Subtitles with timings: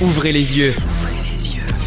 [0.00, 0.72] Ouvrez les yeux.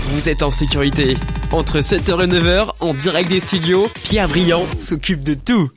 [0.10, 1.16] Vous êtes en sécurité.
[1.54, 5.70] Entre 7h et 9h, en direct des studios, Pierre Briand s'occupe de tout.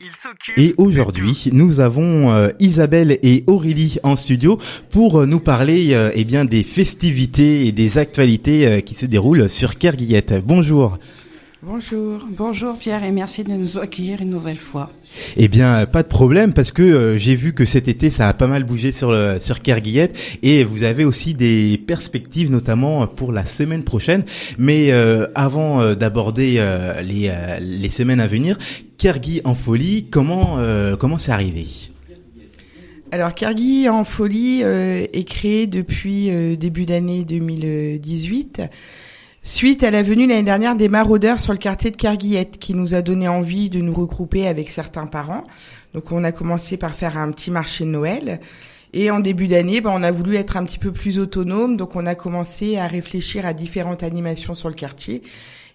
[0.56, 4.58] Et aujourd'hui, nous avons euh, Isabelle et Aurélie en studio
[4.90, 9.48] pour euh, nous parler euh, eh bien des festivités et des actualités qui se déroulent
[9.48, 10.34] sur Kerguillette.
[10.44, 10.98] Bonjour.
[11.66, 12.20] Bonjour.
[12.28, 14.90] Bonjour Pierre et merci de nous accueillir une nouvelle fois.
[15.38, 18.34] Eh bien, pas de problème parce que euh, j'ai vu que cet été ça a
[18.34, 23.32] pas mal bougé sur le, sur Kerguillette et vous avez aussi des perspectives notamment pour
[23.32, 24.24] la semaine prochaine.
[24.58, 28.58] Mais euh, avant euh, d'aborder euh, les euh, les semaines à venir,
[28.98, 31.66] Kergui en folie, comment euh, comment c'est arrivé?
[33.10, 38.60] Alors Kergui en folie euh, est créé depuis euh, début d'année 2018
[39.44, 42.94] suite à la venue l'année dernière des maraudeurs sur le quartier de Kerguillette qui nous
[42.94, 45.44] a donné envie de nous regrouper avec certains parents.
[45.92, 48.40] Donc on a commencé par faire un petit marché de Noël.
[48.94, 51.94] Et en début d'année, ben, on a voulu être un petit peu plus autonome, donc
[51.94, 55.22] on a commencé à réfléchir à différentes animations sur le quartier.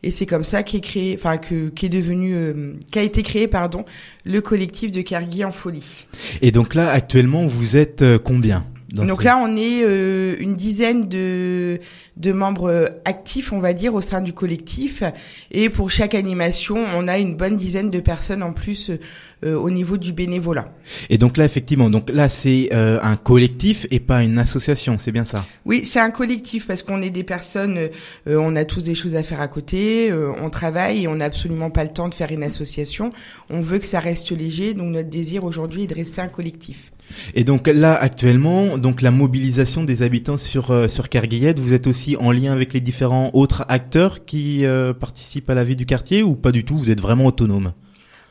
[0.02, 3.84] Et c'est comme ça qu'est créé, enfin que qu'est devenu, euh, qu'a été créé, pardon,
[4.24, 6.08] le collectif de Kergui en folie.
[6.42, 8.66] Et donc là, actuellement, vous êtes euh, combien?
[8.94, 11.80] Dans Donc là, on est euh, une dizaine de,
[12.18, 15.04] de membres euh, actifs, on va dire, au sein du collectif.
[15.52, 18.92] Et pour chaque animation, on a une bonne dizaine de personnes en plus
[19.46, 20.74] euh, au niveau du bénévolat.
[21.10, 25.12] Et donc là, effectivement, donc là, c'est euh, un collectif et pas une association, c'est
[25.12, 25.46] bien ça?
[25.66, 27.90] Oui, c'est un collectif parce qu'on est des personnes, euh,
[28.28, 31.26] on a tous des choses à faire à côté, euh, on travaille et on n'a
[31.26, 33.12] absolument pas le temps de faire une association.
[33.50, 36.92] On veut que ça reste léger, donc notre désir aujourd'hui est de rester un collectif.
[37.36, 41.08] Et donc là, actuellement, donc la mobilisation des habitants sur euh, sur
[41.58, 45.64] vous êtes aussi en lien avec les différents autres acteurs qui euh, participent à la
[45.64, 47.74] vie du quartier ou pas du tout Vous êtes vraiment autonome?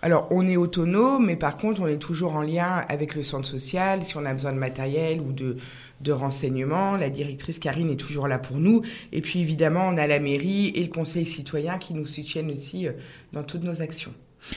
[0.01, 3.49] Alors, on est autonome, mais par contre, on est toujours en lien avec le centre
[3.49, 4.05] social.
[4.05, 5.57] Si on a besoin de matériel ou de,
[6.01, 8.83] de renseignements, la directrice Karine est toujours là pour nous.
[9.13, 12.87] Et puis, évidemment, on a la mairie et le conseil citoyen qui nous soutiennent aussi
[12.87, 12.93] euh,
[13.33, 14.13] dans toutes nos actions.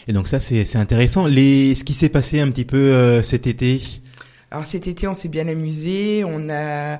[0.07, 1.25] Et donc ça, c'est c'est intéressant.
[1.25, 3.81] Les ce qui s'est passé un petit peu euh, cet été.
[4.51, 6.23] Alors, cet été, on s'est bien amusé.
[6.25, 6.99] On a...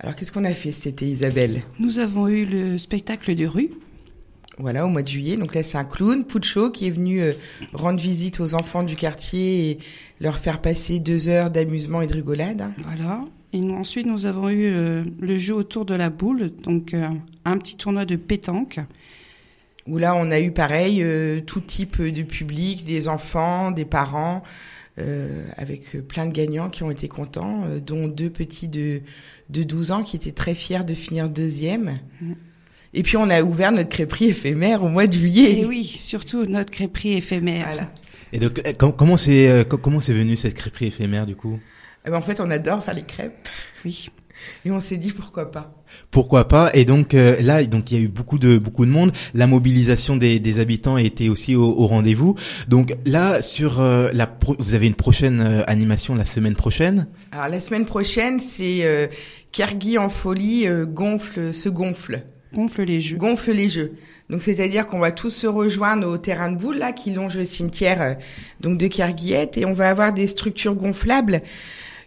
[0.00, 1.62] Alors, qu'est-ce qu'on a fait cet été, Isabelle?
[1.80, 3.70] Nous avons eu le spectacle de rue.
[4.58, 5.36] Voilà, au mois de juillet.
[5.36, 7.32] Donc là, c'est un clown, Puccio, qui est venu euh,
[7.72, 9.78] rendre visite aux enfants du quartier et
[10.20, 12.60] leur faire passer deux heures d'amusement et de rigolade.
[12.60, 12.70] hein.
[12.84, 13.24] Voilà.
[13.52, 17.08] Et nous, ensuite, nous avons eu euh, le jeu autour de la boule, donc euh,
[17.44, 18.78] un petit tournoi de pétanque.
[19.86, 24.42] où là on a eu pareil euh, tout type de public, des enfants, des parents,
[25.56, 29.00] avec euh, plein de gagnants qui ont été contents, euh, dont deux petits de,
[29.50, 31.94] de 12 ans qui étaient très fiers de finir deuxième.
[32.20, 32.36] Mhm.
[32.96, 35.58] Et puis on a ouvert notre crêperie éphémère au mois de juillet.
[35.60, 37.66] Et oui, surtout notre crêperie éphémère.
[37.66, 37.92] Voilà.
[38.32, 41.58] Et donc com- comment c'est euh, co- comment c'est venu cette crêperie éphémère du coup?
[42.06, 43.48] Eh ben, en fait on adore faire les crêpes
[43.84, 44.10] Oui.
[44.64, 45.74] Et on s'est dit pourquoi pas.
[46.10, 48.90] Pourquoi pas Et donc euh, là, donc il y a eu beaucoup de beaucoup de
[48.90, 49.12] monde.
[49.32, 52.34] La mobilisation des, des habitants était aussi au, au rendez-vous.
[52.68, 57.06] Donc là, sur euh, la, pro- vous avez une prochaine euh, animation la semaine prochaine.
[57.32, 59.06] Alors la semaine prochaine c'est euh,
[59.52, 62.22] Kergui en folie euh, gonfle se gonfle.
[62.54, 63.16] Gonfle les jeux.
[63.16, 63.92] gonfle les jeux.
[64.30, 67.44] Donc c'est-à-dire qu'on va tous se rejoindre au terrain de boule là qui longe le
[67.44, 68.14] cimetière euh,
[68.60, 71.42] donc de Kerguillette et on va avoir des structures gonflables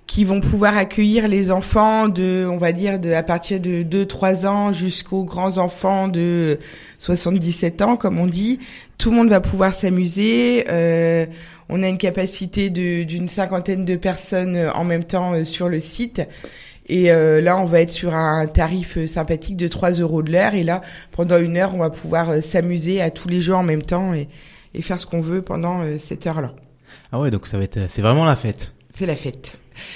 [0.08, 4.06] qui vont pouvoir accueillir les enfants de on va dire de à partir de 2
[4.06, 6.60] 3 ans jusqu'aux grands enfants de
[6.98, 8.60] 77 ans comme on dit.
[8.98, 11.26] Tout le monde va pouvoir s'amuser euh,
[11.70, 15.80] on a une capacité d'une cinquantaine de personnes euh, en même temps euh, sur le
[15.80, 16.22] site.
[16.90, 20.32] Et euh, là, on va être sur un tarif euh, sympathique de 3 euros de
[20.32, 20.56] l'heure.
[20.56, 20.82] Et là,
[21.12, 24.30] pendant une heure, on va pouvoir s'amuser à tous les jeux en même temps et,
[24.74, 26.54] et faire ce qu'on veut pendant cette heure-là.
[27.12, 28.74] Ah ouais, donc ça va être c'est vraiment la fête.
[28.94, 29.54] C'est la fête.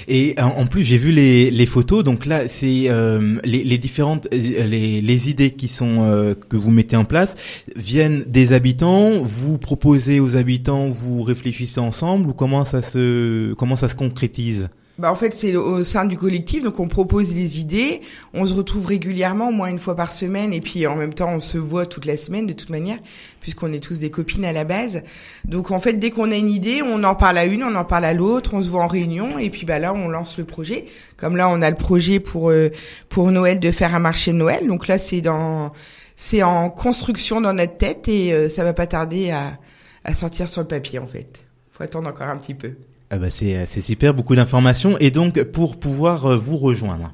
[0.07, 2.03] Et en en plus, j'ai vu les, les photos.
[2.03, 6.57] Donc là, c'est euh, les, les différentes euh, les, les idées qui sont euh, que
[6.57, 7.35] vous mettez en place
[7.75, 9.21] viennent des habitants.
[9.21, 14.69] Vous proposez aux habitants, vous réfléchissez ensemble ou comment ça se comment ça se concrétise?
[14.97, 18.02] Bah, en fait, c'est au sein du collectif, donc on propose les idées,
[18.34, 21.32] on se retrouve régulièrement, au moins une fois par semaine, et puis en même temps,
[21.34, 22.97] on se voit toute la semaine de toute manière,
[23.40, 25.02] puisqu'on est tous des copines à la base.
[25.46, 27.85] Donc en fait, dès qu'on a une idée, on en parle à une, on en
[27.85, 30.43] parle à l'autre, on se voit en réunion, et puis bah là, on lance le
[30.43, 30.85] projet.
[31.17, 32.70] Comme là, on a le projet pour euh,
[33.09, 35.72] pour Noël de faire un marché de Noël, donc là, c'est dans
[36.16, 39.58] c'est en construction dans notre tête, et euh, ça va pas tarder à
[40.03, 41.40] à sortir sur le papier en fait.
[41.72, 42.73] Faut attendre encore un petit peu.
[43.13, 44.97] Ah bah c'est c'est super, beaucoup d'informations.
[44.99, 47.13] Et donc pour pouvoir euh, vous rejoindre.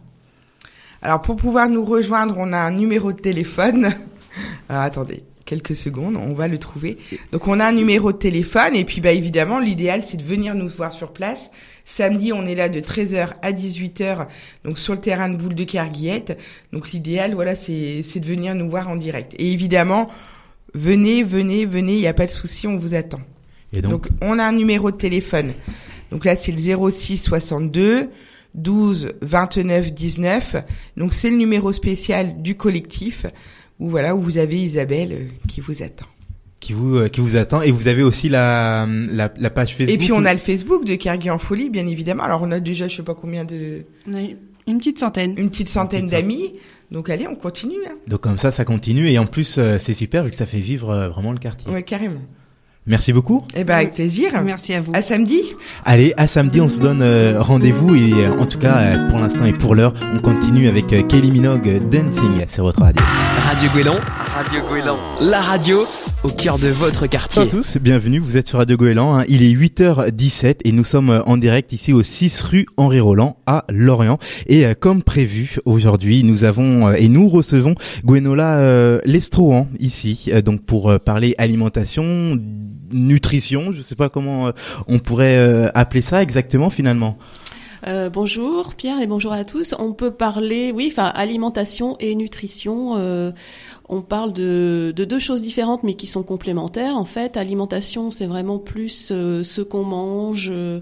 [1.01, 3.95] Alors pour pouvoir nous rejoindre, on a un numéro de téléphone.
[4.69, 5.23] Alors attendez.
[5.43, 6.99] quelques secondes, on va le trouver.
[7.31, 10.53] Donc on a un numéro de téléphone et puis bah évidemment l'idéal c'est de venir
[10.53, 11.49] nous voir sur place.
[11.83, 14.27] Samedi on est là de 13h à 18h
[14.65, 16.39] donc sur le terrain de boule de Carguillette.
[16.73, 19.33] Donc l'idéal voilà c'est c'est de venir nous voir en direct.
[19.39, 20.05] Et évidemment
[20.75, 23.21] venez venez venez, il n'y a pas de souci, on vous attend.
[23.73, 25.53] Et donc, Donc on a un numéro de téléphone.
[26.11, 28.09] Donc là c'est le 06 62
[28.55, 30.55] 12 29 19.
[30.95, 33.25] Donc c'est le numéro spécial du collectif
[33.79, 36.05] où voilà où vous avez Isabelle euh, qui vous attend.
[36.59, 39.93] qui vous euh, qui vous attend et vous avez aussi la la, la page Facebook.
[39.93, 42.23] Et puis on a le Facebook de Kergui en folie bien évidemment.
[42.23, 44.21] Alors on a déjà je sais pas combien de On a
[44.65, 45.33] une petite centaine.
[45.37, 46.53] une petite centaine d'amis.
[46.89, 47.75] Donc allez on continue.
[47.87, 47.95] Hein.
[48.07, 50.61] donc comme ça ça continue et en plus euh, c'est super vu que ça fait
[50.61, 51.69] vivre euh, vraiment le quartier.
[51.71, 52.21] Ouais carrément.
[52.87, 53.45] Merci beaucoup.
[53.55, 54.31] Eh ben avec plaisir.
[54.43, 54.91] Merci à vous.
[54.95, 55.41] À samedi.
[55.83, 59.19] Allez, à samedi, on se donne euh, rendez-vous et euh, en tout cas, euh, pour
[59.19, 63.03] l'instant et pour l'heure, on continue avec euh, Kelly Minogue Dancing sur votre radio.
[63.45, 63.99] Radio Goéland.
[64.35, 64.97] Radio Goéland.
[65.21, 65.85] La radio
[66.23, 67.41] au cœur de votre Bonjour quartier.
[67.43, 69.23] à tous, bienvenue, vous êtes sur Radio Goéland, hein.
[69.27, 73.65] il est 8h17 et nous sommes en direct ici au 6 rue Henri Roland à
[73.69, 74.17] Lorient
[74.47, 80.25] et euh, comme prévu aujourd'hui nous avons euh, et nous recevons Gwenola euh, Lestrohan ici
[80.29, 82.37] euh, donc pour euh, parler alimentation,
[82.91, 84.51] nutrition, je sais pas comment euh,
[84.87, 87.17] on pourrait euh, appeler ça exactement finalement.
[87.85, 89.75] Euh, bonjour Pierre et bonjour à tous.
[89.77, 92.95] On peut parler, oui, enfin alimentation et nutrition.
[92.97, 93.31] euh,
[93.89, 96.97] on parle de, de deux choses différentes mais qui sont complémentaires.
[96.97, 100.49] En fait, alimentation, c'est vraiment plus euh, ce qu'on mange.
[100.51, 100.81] euh,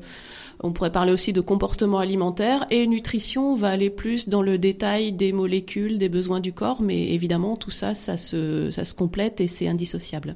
[0.62, 4.58] on pourrait parler aussi de comportement alimentaire et nutrition on va aller plus dans le
[4.58, 8.94] détail des molécules, des besoins du corps, mais évidemment tout ça, ça se, ça se
[8.94, 10.36] complète et c'est indissociable.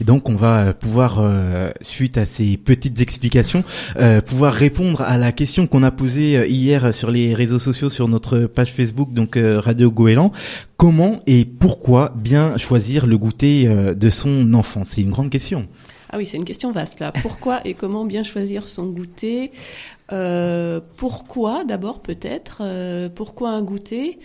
[0.00, 3.64] Et donc on va pouvoir, euh, suite à ces petites explications,
[3.96, 7.90] euh, pouvoir répondre à la question qu'on a posée euh, hier sur les réseaux sociaux,
[7.90, 10.32] sur notre page Facebook, donc Radio Goéland.
[10.76, 14.82] Comment et pourquoi bien choisir le goûter de son enfant?
[14.84, 15.66] C'est une grande question.
[16.10, 17.12] Ah oui, c'est une question vaste là.
[17.12, 19.50] Pourquoi et comment bien choisir son goûter?
[20.12, 24.18] Euh, Pourquoi d'abord peut-être euh, Pourquoi un goûter?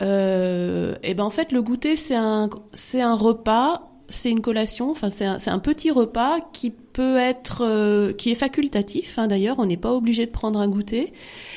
[0.00, 4.90] Euh, Eh ben en fait le goûter c'est un c'est un repas, c'est une collation.
[4.90, 9.18] Enfin c'est un, petit repas qui peut être euh, qui est facultatif.
[9.18, 11.12] Hein, D'ailleurs, on n'est pas obligé de prendre un goûter,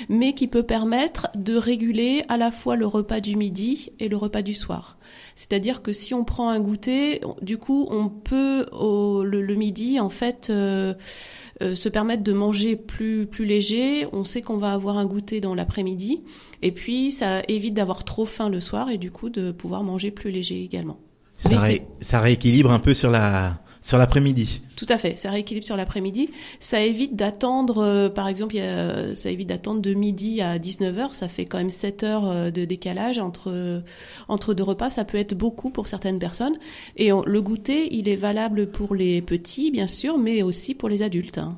[0.10, 4.18] mais qui peut permettre de réguler à la fois le repas du midi et le
[4.18, 4.98] repas du soir.
[5.36, 10.00] C'est-à-dire que si on prend un goûter, du coup, on peut au, le, le midi
[10.00, 10.94] en fait euh,
[11.62, 14.08] euh, se permettre de manger plus plus léger.
[14.12, 16.22] On sait qu'on va avoir un goûter dans l'après-midi,
[16.62, 20.12] et puis ça évite d'avoir trop faim le soir et du coup de pouvoir manger
[20.12, 20.98] plus léger également.
[21.42, 24.62] Ça, Mais ré- ça rééquilibre un peu sur la sur l'après-midi.
[24.76, 26.30] Tout à fait, ça rééquilibre sur l'après-midi.
[26.60, 31.16] Ça évite d'attendre, euh, par exemple, a- ça évite d'attendre de midi à 19h.
[31.16, 33.82] Ça fait quand même 7 heures euh, de décalage entre,
[34.28, 34.92] entre deux repas.
[34.92, 36.58] Ça peut être beaucoup pour certaines personnes.
[36.96, 40.88] Et on- le goûter, il est valable pour les petits, bien sûr, mais aussi pour
[40.88, 41.40] les adultes.
[41.40, 41.58] hein.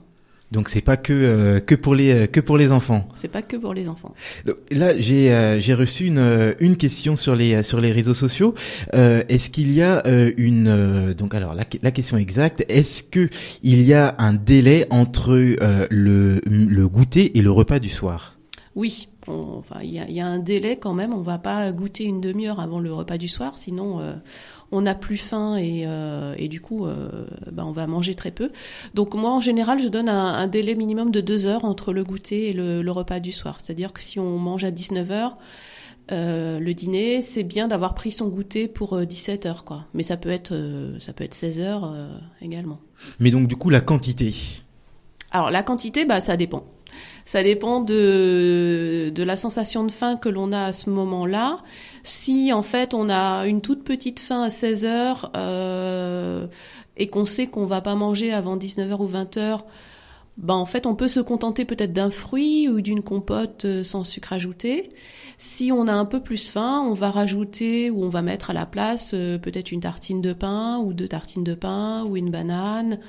[0.54, 3.10] Donc c'est pas que euh, que pour les euh, que pour les enfants.
[3.16, 4.14] C'est pas que pour les enfants.
[4.46, 8.14] Donc, Là, j'ai euh, j'ai reçu une euh, une question sur les sur les réseaux
[8.14, 8.54] sociaux.
[8.94, 13.02] Euh, est-ce qu'il y a euh, une euh, donc alors la, la question exacte est-ce
[13.04, 13.30] que
[13.64, 18.38] il y a un délai entre euh, le le goûter et le repas du soir?
[18.76, 21.14] Oui, on- enfin, il y a, il y a un délai quand même.
[21.14, 24.14] On va pas goûter une demi-heure avant le repas du soir, sinon euh,
[24.72, 28.31] on n'a plus faim et, euh, et du coup, euh, bah, on va manger très
[28.31, 28.52] peu.
[28.94, 32.04] Donc moi, en général, je donne un, un délai minimum de deux heures entre le
[32.04, 33.60] goûter et le, le repas du soir.
[33.60, 35.38] C'est-à-dire que si on mange à 19 heures,
[36.12, 39.86] euh, le dîner, c'est bien d'avoir pris son goûter pour 17 heures, quoi.
[39.94, 41.96] Mais ça peut être, euh, ça peut être 16 heures
[42.42, 42.80] également.
[43.20, 44.34] Mais donc du coup la quantité?
[45.32, 46.65] Alors la quantité, bah ça dépend.
[47.25, 51.60] Ça dépend de, la sensation de faim que l'on a à ce moment-là.
[52.03, 56.48] Si en fait on a une toute petite faim à 16 heures euh,
[56.98, 59.62] et qu'on sait qu'on va pas manger avant 19h ou 20h,
[60.38, 64.03] bah en fait on peut se contenter peut-être d'un fruit ou d'une compote euh, sans
[64.03, 64.92] sucre ajouté.
[65.38, 68.53] Si on a un peu plus faim, on va rajouter ou on va mettre à
[68.53, 72.32] la place euh, peut-être une tartine de pain ou deux tartines de pain ou une
[72.32, 73.00] banane.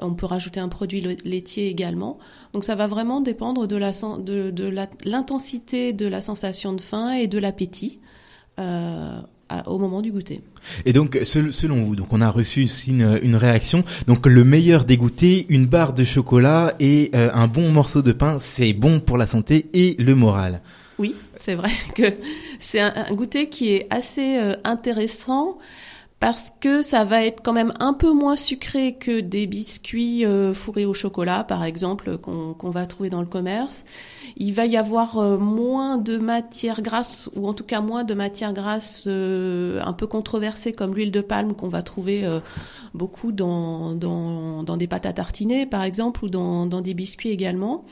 [0.00, 2.18] On peut rajouter un produit la- laitier également.
[2.54, 6.72] Donc ça va vraiment dépendre de la sen- de, de la- l'intensité de la sensation
[6.72, 7.98] de faim et de l'appétit
[8.58, 9.20] euh,
[9.66, 10.40] au moment du goûter.
[10.86, 14.44] Et donc sel- selon vous donc on a reçu aussi une, une réaction donc le
[14.44, 18.72] meilleur des goûters une barre de chocolat et euh, un bon morceau de pain c'est
[18.72, 20.62] bon pour la santé et le moral.
[20.98, 22.14] Oui, c'est vrai que
[22.60, 25.58] c'est un, un goûter qui est assez euh, intéressant
[26.22, 30.54] parce que ça va être quand même un peu moins sucré que des biscuits euh,
[30.54, 33.84] fourrés au chocolat, par exemple, qu'on va trouver dans le commerce.
[34.36, 38.14] Il va y avoir euh, moins de matières grasses, ou en tout cas moins de
[38.14, 42.24] matières grasses euh, un peu controversées comme l'huile de palme qu'on va trouver
[42.94, 47.84] beaucoup dans, des pâtes à tartiner, par exemple, ou dans, des biscuits également.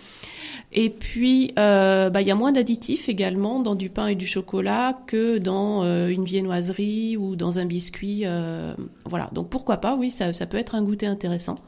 [0.72, 4.96] Et puis, bah, il y a moins d'additifs également dans du pain et du chocolat
[5.08, 8.19] que dans une viennoiserie ou dans un biscuit.
[8.26, 8.74] Euh,
[9.04, 11.58] voilà, donc pourquoi pas, oui, ça, ça peut être un goûter intéressant.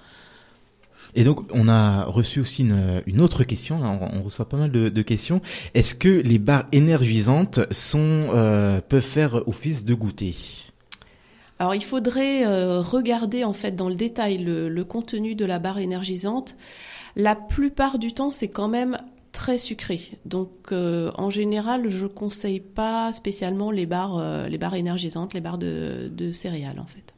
[1.14, 3.78] Et donc, on a reçu aussi une, une autre question.
[3.78, 5.42] Là, on, reçoit pas mal de, de questions.
[5.74, 10.34] Est-ce que les barres énergisantes sont, euh, peuvent faire office de goûter?
[11.58, 15.60] Alors il faudrait euh, regarder en fait dans le détail le, le contenu de la
[15.60, 16.56] barre énergisante.
[17.14, 18.98] La plupart du temps, c'est quand même
[19.32, 20.00] très sucré.
[20.24, 25.40] Donc euh, en général, je conseille pas spécialement les barres, euh, les barres énergisantes, les
[25.40, 27.14] barres de, de céréales en fait.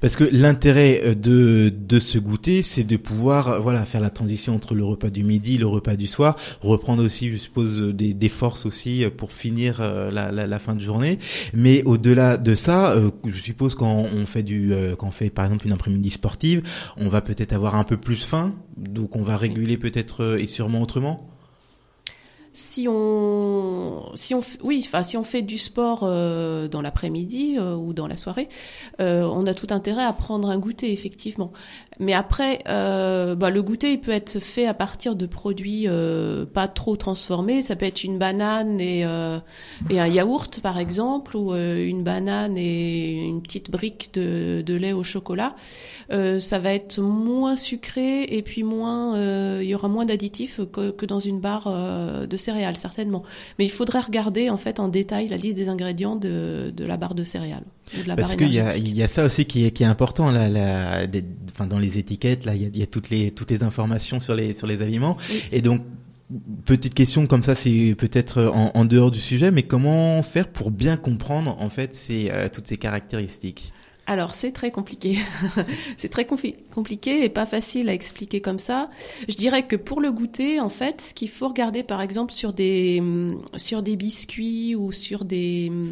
[0.00, 4.10] Parce que l'intérêt euh, de, de ce goûter, c'est de pouvoir euh, voilà faire la
[4.10, 8.12] transition entre le repas du midi, le repas du soir, reprendre aussi, je suppose, des,
[8.14, 11.18] des forces aussi euh, pour finir la, la, la fin de journée.
[11.54, 15.66] Mais au-delà de ça, je suppose quand on fait du, quand on fait par exemple
[15.66, 16.62] une après-midi sportive,
[16.96, 20.82] on va peut-être avoir un peu plus faim, donc on va réguler peut-être et sûrement
[20.82, 21.28] autrement
[22.58, 27.76] si on, si on, oui, enfin, si on fait du sport euh, dans l'après-midi euh,
[27.76, 28.48] ou dans la soirée,
[29.00, 31.52] euh, on a tout intérêt à prendre un goûter, effectivement.
[32.00, 35.88] Mais après, bah, le goûter, il peut être fait à partir de produits
[36.54, 37.60] pas trop transformés.
[37.60, 39.42] Ça peut être une banane et, un
[39.90, 45.56] yaourt, par exemple, ou une banane et une petite brique de, de lait au chocolat.
[46.08, 51.04] ça va être moins sucré et puis moins, il y aura moins d'additifs que, que,
[51.04, 51.68] dans une barre
[52.28, 53.22] de céréales, certainement.
[53.58, 56.96] Mais il faudrait regarder en fait en détail la liste des ingrédients de, de la
[56.96, 57.66] barre de céréales.
[57.96, 59.86] de la Parce qu'il y a, il y a ça aussi qui est, qui est
[59.86, 61.06] important là, la,
[61.50, 63.62] enfin, dans les étiquettes, là, il y a, il y a toutes les toutes les
[63.62, 65.16] informations sur les sur les aliments.
[65.52, 65.82] Et donc
[66.66, 70.70] Petite question comme ça, c'est peut-être en, en, dehors du sujet, mais comment faire pour
[70.70, 73.72] bien comprendre en fait ces, euh, toutes ces caractéristiques?
[74.08, 75.18] Alors c'est très compliqué.
[75.98, 78.88] c'est très compliqué et pas facile à expliquer comme ça.
[79.28, 82.54] Je dirais que pour le goûter, en fait, ce qu'il faut regarder par exemple sur
[82.54, 83.36] des, mm,
[83.96, 85.90] biscuits ou sur des, mm,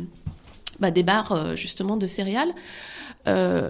[0.81, 2.55] bah, barres euh, justement de céréales,
[3.29, 3.69] euh,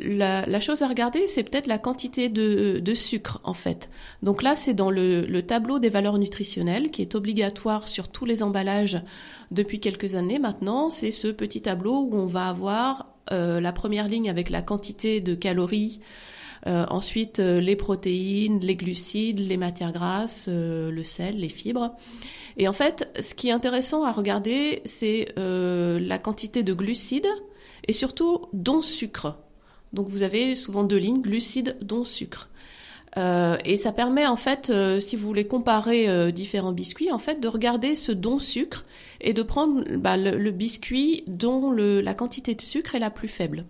[0.00, 3.90] la, chose à regarder, c'est peut-être la quantité de, sucre, en fait.
[4.22, 8.42] Donc là, c'est dans le, tableau des valeurs nutritionnelles, qui est obligatoire sur tous les
[8.42, 9.00] emballages
[9.50, 10.90] depuis quelques années maintenant.
[10.90, 15.20] C'est ce petit tableau où on va avoir euh, la première ligne avec la quantité
[15.20, 16.00] de calories,
[16.66, 21.96] euh, ensuite euh, les protéines, les glucides, les matières grasses, le sel, les fibres.
[22.56, 27.28] Et en fait, ce qui est intéressant à regarder, c'est la quantité de glucides
[27.86, 29.38] et surtout dont sucre.
[29.92, 32.48] Donc vous avez souvent deux lignes, glucides dont sucre.
[33.18, 37.18] Euh, et ça permet en fait, euh, si vous voulez comparer euh, différents biscuits, en
[37.18, 38.84] fait, de regarder ce don sucre
[39.20, 43.28] et de prendre bah, le, biscuit dont le, la quantité de sucre est la plus
[43.28, 43.64] faible.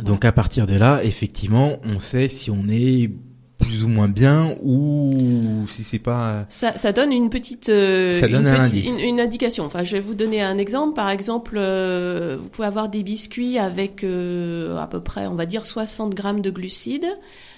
[0.00, 3.10] Donc à partir de là, effectivement, on sait si on est
[3.58, 8.28] plus ou moins bien ou si c'est pas ça, ça donne une petite euh, ça
[8.28, 9.64] donne une, une, indication.
[9.64, 10.94] Enfin je vais vous donner un exemple.
[10.94, 15.44] Par exemple euh, vous pouvez avoir des biscuits avec euh, à peu près on va
[15.44, 17.08] dire 60 grammes de glucides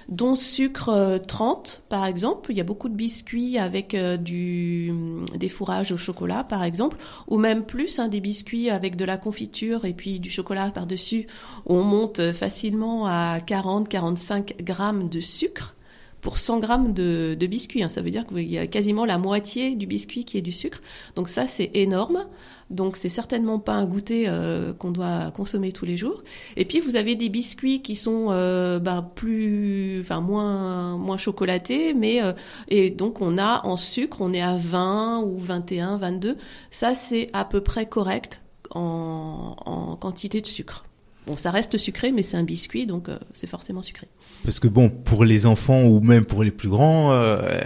[0.08, 2.50] dont sucre 30 par exemple.
[2.52, 4.92] Il y a beaucoup de biscuits avec du
[5.36, 6.96] des fourrages au chocolat par exemple.
[7.28, 10.86] Ou même plus hein, des biscuits avec de la confiture et puis du chocolat par
[10.86, 11.26] dessus
[11.66, 15.74] on monte facilement à 40 45 grammes de sucre
[16.20, 17.82] pour 100 grammes de, de biscuits.
[17.82, 17.88] Hein.
[17.88, 20.80] Ça veut dire qu'il y a quasiment la moitié du biscuit qui est du sucre.
[21.16, 22.26] Donc ça, c'est énorme.
[22.70, 26.22] Donc c'est certainement pas un goûter euh, qu'on doit consommer tous les jours.
[26.56, 31.94] Et puis vous avez des biscuits qui sont euh, ben, plus, enfin moins moins chocolatés,
[31.94, 32.32] mais euh,
[32.68, 36.36] et donc on a en sucre, on est à 20 ou 21, 22.
[36.70, 40.84] Ça c'est à peu près correct en, en quantité de sucre.
[41.30, 44.08] Bon, ça reste sucré, mais c'est un biscuit, donc euh, c'est forcément sucré.
[44.42, 47.60] Parce que bon, pour les enfants ou même pour les plus grands, euh,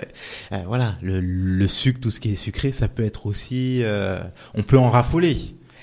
[0.53, 3.83] euh, voilà, le, le, sucre, tout ce qui est sucré, ça peut être aussi,
[4.53, 5.39] on peut en raffoler,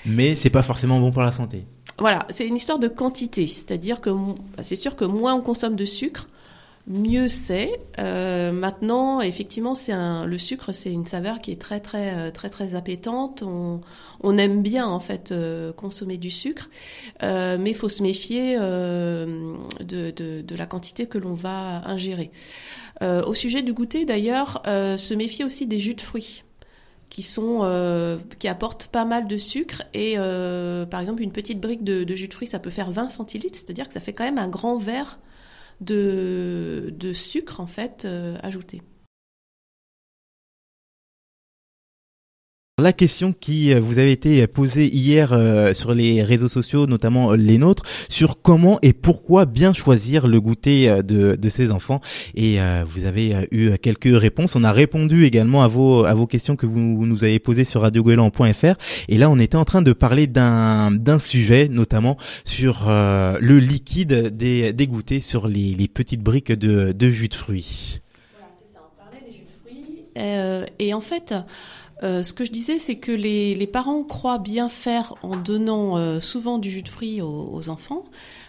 [0.06, 1.66] mais c'est pas forcément bon pour la santé.
[1.98, 5.74] Voilà, c'est une histoire de quantité, c'est-à-dire que bah, c'est sûr que moins on consomme
[5.74, 6.28] de sucre,
[6.86, 7.80] mieux c'est.
[7.98, 12.30] Euh, maintenant, effectivement, c'est un, le sucre, c'est une saveur qui est très très euh,
[12.30, 13.42] très très appétante.
[13.42, 13.80] On,
[14.22, 16.68] on aime bien en fait euh, consommer du sucre,
[17.20, 22.30] mais il faut se méfier de, de, la quantité que l'on va ingérer.
[23.00, 26.44] au sujet du goûter, d'ailleurs, se méfier aussi des jus de fruits
[27.10, 32.04] qui sont qui apportent pas mal de sucre et par exemple une petite brique de,
[32.04, 34.38] de, jus de fruits ça peut faire 20 centilitres c'est-à-dire que ça fait quand même
[34.38, 35.18] un grand verre
[35.82, 38.82] de, de sucre en fait euh, ajouté.
[42.82, 47.30] La question qui euh, vous avait été posée hier euh, sur les réseaux sociaux, notamment
[47.30, 52.00] les nôtres, sur comment et pourquoi bien choisir le goûter euh, de, de ses enfants.
[52.34, 52.58] Et
[52.92, 54.56] vous avez eu quelques réponses.
[54.56, 57.82] On a répondu également à vos à vos questions que vous nous avez posées sur
[57.82, 58.74] radiogoélan.fr.
[59.08, 64.36] Et là, on était en train de parler d'un d'un sujet, notamment sur le liquide
[64.36, 68.00] des, des goûters sur les, les petites briques de, de jus de fruits.
[68.32, 68.80] Voilà, c'est ça.
[68.84, 70.74] On parlait des jus de fruits.
[70.78, 71.34] et en fait.
[72.02, 76.20] Euh, ce que je disais, c'est que les, parents croient bien faire en donnant euh,
[76.20, 78.04] souvent du jus de fruits aux, enfants,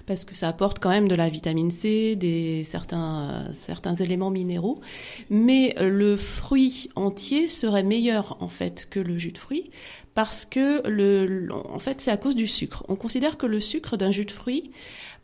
[0.06, 4.32] parce que ça apporte quand même de la vitamine C, des, certains, euh, certains éléments
[4.32, 4.82] minéraux.
[5.30, 9.70] Mais le fruit entier serait meilleur en fait que le jus de fruits,
[10.16, 12.84] parce que le, en fait, c'est à cause du sucre.
[12.88, 14.72] On considère que le sucre d'un jus de fruits,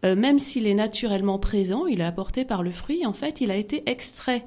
[0.03, 3.05] même s'il est naturellement présent, il est apporté par le fruit.
[3.05, 4.45] En fait, il a été extrait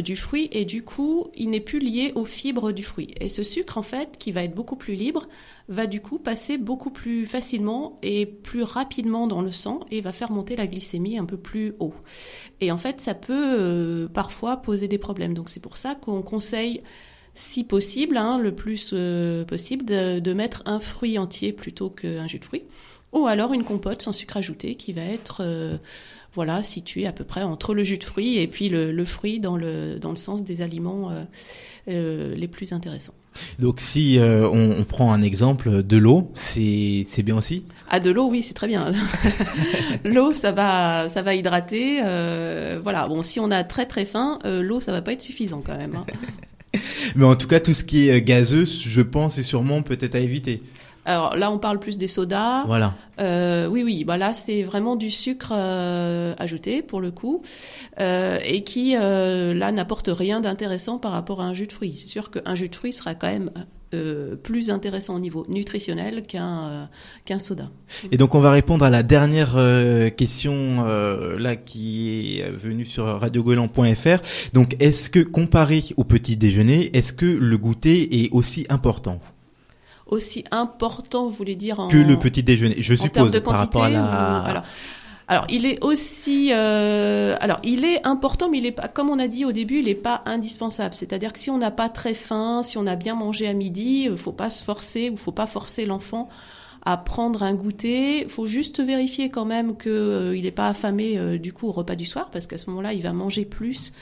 [0.00, 3.14] du fruit et du coup, il n'est plus lié aux fibres du fruit.
[3.20, 5.28] Et ce sucre, en fait, qui va être beaucoup plus libre,
[5.68, 10.12] va du coup passer beaucoup plus facilement et plus rapidement dans le sang et va
[10.12, 11.94] faire monter la glycémie un peu plus haut.
[12.60, 15.34] Et en fait, ça peut euh, parfois poser des problèmes.
[15.34, 16.82] Donc c'est pour ça qu'on conseille
[17.36, 22.38] si possible, hein, le plus euh, possible, de, mettre un fruit entier plutôt qu'un jus
[22.38, 22.64] de fruits,
[23.12, 25.76] ou alors une compote sans sucre ajouté qui va être euh,
[26.36, 29.40] voilà, situé à peu près entre le jus de fruits et puis le, le fruit
[29.40, 31.24] dans le, dans le sens des aliments euh,
[31.88, 33.14] euh les plus intéressants.
[33.58, 37.64] Donc si euh, on, on, prend un exemple de l'eau, c'est bien aussi?
[37.88, 38.92] Ah de l'eau, oui, c'est très bien.
[40.04, 42.00] l'eau, ça va ça va hydrater.
[42.04, 45.62] Euh, voilà, bon, si on a très très faim, l'eau, ça va pas être suffisant
[45.64, 45.96] quand même.
[45.96, 46.06] Hein.
[47.16, 50.20] Mais en tout cas, tout ce qui est gazeux, je pense, est sûrement peut-être à
[50.20, 50.62] éviter.
[51.06, 52.64] Alors là, on parle plus des sodas.
[52.66, 52.92] Voilà.
[53.20, 54.04] Euh, oui, oui.
[54.04, 57.42] Bah là, c'est vraiment du sucre euh, ajouté pour le coup,
[58.00, 61.94] euh, et qui euh, là n'apporte rien d'intéressant par rapport à un jus de fruits.
[61.96, 63.50] C'est sûr qu'un jus de fruits sera quand même
[63.94, 66.84] euh, plus intéressant au niveau nutritionnel qu'un euh,
[67.24, 67.70] qu'un soda.
[68.10, 70.84] Et donc on va répondre à la dernière euh, question
[71.38, 74.50] là qui est venue sur radiogoélan.fr.
[74.52, 79.20] Donc est-ce que comparé au petit déjeuner, est-ce que le goûter est aussi important?
[80.06, 83.84] Aussi important, vous voulez dire en, que le petit déjeuner, je suppose, de par rapport
[83.84, 84.00] à la.
[84.00, 84.62] Ou, alors,
[85.28, 89.18] alors, il est aussi, euh, alors il est important, mais il est pas, comme on
[89.18, 90.94] a dit au début, il n'est pas indispensable.
[90.94, 94.06] C'est-à-dire que si on n'a pas très faim, si on a bien mangé à midi,
[94.08, 96.28] il faut pas se forcer ou faut pas forcer l'enfant
[96.84, 98.28] à prendre un goûter.
[98.28, 101.96] Faut juste vérifier quand même qu'il euh, n'est pas affamé euh, du coup au repas
[101.96, 103.92] du soir, parce qu'à ce moment-là, il va manger plus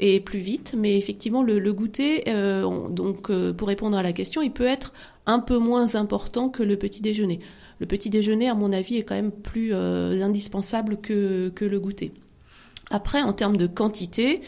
[0.00, 0.74] et plus vite.
[0.76, 4.66] Mais effectivement, le, goûter, euh, on, donc euh, pour répondre à la question, il peut
[4.66, 4.92] être
[5.26, 7.40] un peu moins important que le petit déjeuner.
[7.80, 11.80] Le petit déjeuner, à mon avis, est quand même plus euh, indispensable que, que le
[11.80, 12.12] goûter.
[12.90, 14.42] Après, en termes de quantité,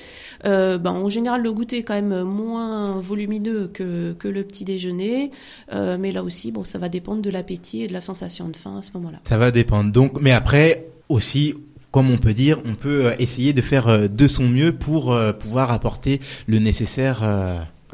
[0.45, 5.31] ben, en général, le goûter est quand même moins volumineux que, que le petit déjeuner.
[5.73, 8.77] Mais là aussi, bon, ça va dépendre de l'appétit et de la sensation de faim
[8.79, 9.21] à ce moment-là.
[9.27, 9.91] Ça va dépendre.
[9.91, 11.55] Donc, mais après, aussi,
[11.91, 16.21] comme on peut dire, on peut essayer de faire de son mieux pour pouvoir apporter
[16.47, 17.23] le nécessaire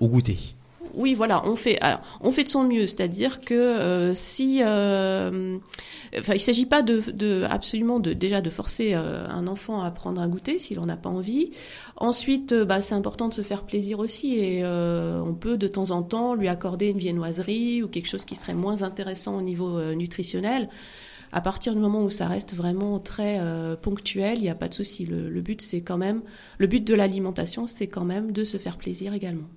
[0.00, 0.38] au goûter
[0.94, 1.80] oui, voilà, on fait,
[2.20, 5.56] on fait de son mieux, c'est-à-dire que euh, si, euh,
[6.18, 10.20] enfin, il s'agit pas de, absolument de déjà de forcer euh, un enfant à prendre
[10.20, 11.50] un goûter s'il en a pas envie.
[11.96, 16.02] Ensuite, bah, c'est important de se faire plaisir aussi et on peut de temps en
[16.02, 20.68] temps lui accorder une viennoiserie ou quelque chose qui serait moins intéressant au niveau nutritionnel
[21.32, 24.68] à partir du moment où ça reste vraiment très euh, ponctuel, il n'y a pas
[24.68, 25.06] de souci.
[25.06, 26.22] Le, le, but, c'est quand même,
[26.58, 29.48] le but de l'alimentation, c'est quand même de se faire plaisir également.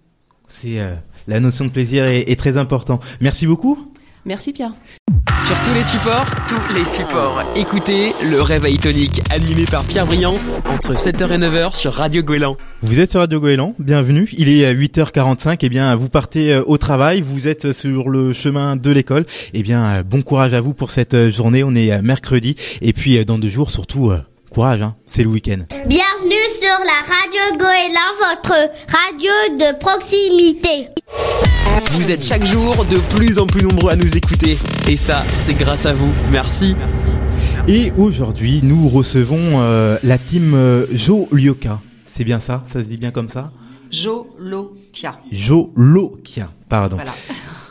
[0.47, 0.95] C'est euh,
[1.27, 2.99] la notion de plaisir est, est très important.
[3.19, 3.91] Merci beaucoup.
[4.25, 4.73] Merci Pierre.
[5.45, 7.43] Sur tous les supports, tous les supports.
[7.55, 10.33] Écoutez le réveil tonique animé par Pierre Briand
[10.65, 12.57] entre 7h et 9h sur Radio Goéland.
[12.81, 14.27] Vous êtes sur Radio Goéland, bienvenue.
[14.35, 18.75] Il est 8h45 et eh bien vous partez au travail, vous êtes sur le chemin
[18.75, 19.27] de l'école.
[19.53, 23.23] Et eh bien bon courage à vous pour cette journée, on est mercredi et puis
[23.23, 24.13] dans deux jours surtout
[24.55, 25.65] courage hein, c'est le week-end.
[25.85, 30.87] Bienvenue sur la Radio Goéland, votre radio de proximité.
[31.91, 34.57] Vous êtes chaque jour de plus en plus nombreux à nous écouter.
[34.87, 36.09] Et ça, c'est grâce à vous.
[36.31, 36.73] Merci.
[37.67, 41.81] Et aujourd'hui, nous recevons euh, la team euh, Jolioka.
[42.05, 42.63] C'est bien ça?
[42.65, 43.51] Ça se dit bien comme ça?
[43.91, 45.19] Jolokia.
[45.33, 46.95] Jolokia, pardon.
[46.95, 47.13] Voilà.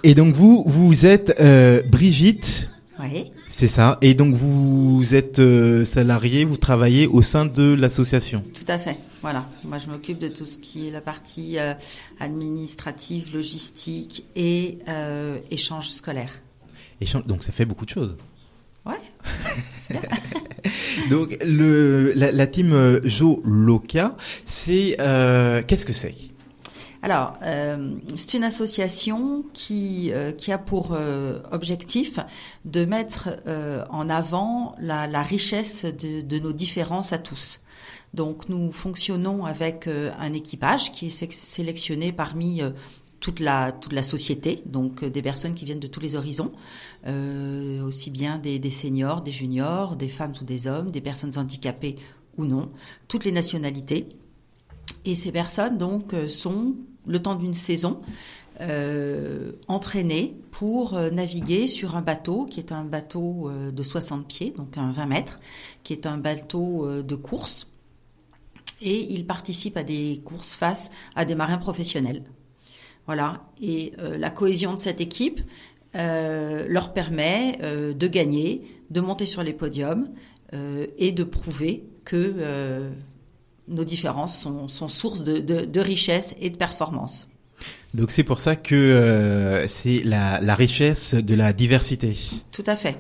[0.03, 2.69] Et donc vous, vous êtes euh, Brigitte.
[3.01, 3.33] Oui.
[3.57, 3.99] C'est ça.
[4.03, 8.43] Et donc vous êtes euh, salarié, vous travaillez au sein de l'association.
[8.53, 8.97] Tout à fait.
[9.23, 9.47] Voilà.
[9.63, 11.73] Moi, je m'occupe de tout ce qui est la partie euh,
[12.19, 16.33] administrative, logistique et euh, échange scolaire.
[17.01, 18.17] Échange- donc ça fait beaucoup de choses.
[18.85, 18.95] Ouais.
[19.91, 20.01] Bien.
[21.11, 26.15] Donc le la, la team Jo Loca, c'est euh, qu'est-ce que c'est?
[27.05, 32.19] Alors, euh, c'est une association qui, euh, a pour euh, objectif
[32.65, 33.29] de mettre
[33.91, 37.61] en avant la, richesse de, nos différences à tous.
[38.15, 42.63] Donc, nous fonctionnons avec un équipage qui est sé- sélectionné parmi
[43.21, 46.53] toute la société, donc des personnes qui viennent de tous les horizons,
[47.07, 51.97] aussi bien des, seniors, des juniors, des femmes ou des hommes, des personnes handicapées
[52.39, 52.73] ou non,
[53.09, 54.09] toutes les nationalités.
[55.05, 56.75] Et ces personnes donc sont
[57.07, 58.01] le temps d'une saison
[58.61, 64.29] euh, entraînées pour euh, naviguer sur un bateau qui est un bateau euh, de 60
[64.29, 65.41] pieds, donc un 20 mètres,
[65.83, 67.67] qui est un bateau de course.
[68.81, 72.23] Et ils participent à des courses face à des marins professionnels.
[73.07, 73.43] Voilà.
[73.61, 75.41] Et la cohésion de cette équipe
[75.95, 80.09] leur permet de gagner, de monter sur les podiums
[80.53, 82.91] et de prouver que
[83.69, 87.29] nos différences sont, sont source de, de, de richesse et de performance.
[87.95, 92.17] Donc c'est pour ça que euh, c'est la, la richesse de la diversité.
[92.53, 92.97] Tout à fait.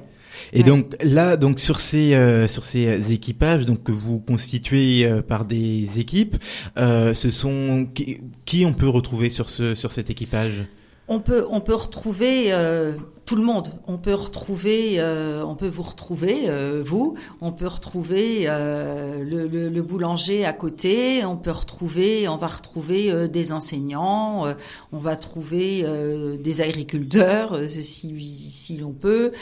[0.53, 0.63] Et Ouais.
[0.63, 5.45] donc là, donc sur ces euh, sur ces équipages, donc que vous constituez euh, par
[5.45, 6.37] des équipes,
[6.77, 10.65] ce sont qui, qui on peut retrouver sur ce sur cet équipage?
[11.07, 12.93] On peut, on retrouver euh,
[13.27, 13.69] tout le monde.
[13.87, 17.15] On peut retrouver, euh, on peut vous retrouver, euh, vous.
[17.43, 21.23] On peut retrouver le, boulanger à côté.
[21.27, 24.47] On peut retrouver, on va retrouver des enseignants.
[24.93, 25.85] on va trouver
[26.43, 29.33] des agriculteurs, si, l'on peut.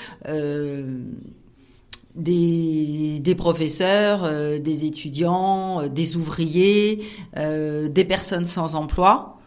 [2.16, 7.04] des, professeurs, des étudiants, des ouvriers,
[7.36, 9.38] des personnes sans emploi.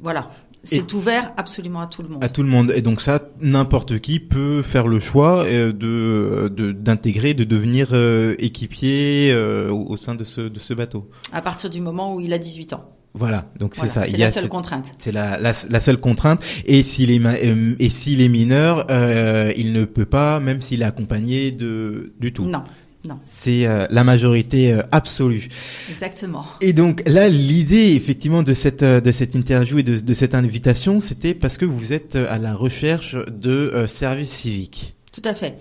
[0.00, 0.30] Voilà.
[0.64, 2.22] C'est ouvert absolument à tout le monde.
[2.22, 2.72] à tout le monde.
[2.74, 8.34] Et donc ça, n'importe qui peut faire le choix euh, de d'intégrer, de, devenir euh,
[8.38, 11.10] équipier euh, au, sein de ce de ce bateau.
[11.32, 12.92] À partir du moment où il a 18 ans.
[13.14, 13.46] Voilà.
[13.58, 14.04] Donc c'est ça.
[14.04, 14.94] C'est la seule contrainte.
[14.98, 16.42] C'est la, la, la seule contrainte.
[16.64, 20.82] Et s'il est, euh, et s'il est mineur, euh, il ne peut pas, même s'il
[20.82, 22.44] est accompagné de du tout.
[22.44, 22.64] Non,
[23.04, 25.48] non, C'est euh, la majorité euh, absolue.
[25.90, 26.44] exactement.
[26.60, 30.36] Et donc là, l'idée effectivement de cette euh, de cette interview et de, de cette
[30.36, 34.94] invitation, c'était parce que vous êtes à la recherche de services civiques.
[35.12, 35.58] Tout à fait.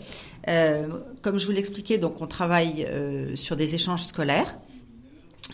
[1.21, 2.87] Comme je vous l'expliquais, donc on travaille
[3.35, 4.57] sur des échanges scolaires.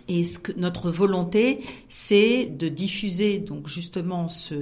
[0.08, 4.56] Et ce que notre volonté, c'est de diffuser donc justement ce,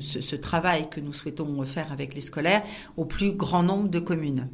[0.00, 2.62] ce, ce travail que nous souhaitons faire avec les scolaires
[2.96, 4.48] au plus grand nombre de communes.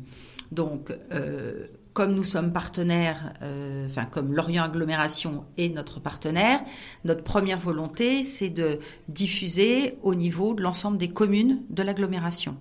[0.52, 6.60] Donc, euh, comme nous sommes partenaires, euh, enfin comme Lorient Agglomération est notre partenaire,
[7.04, 12.58] notre première volonté, c'est de diffuser au niveau de l'ensemble des communes de l'agglomération.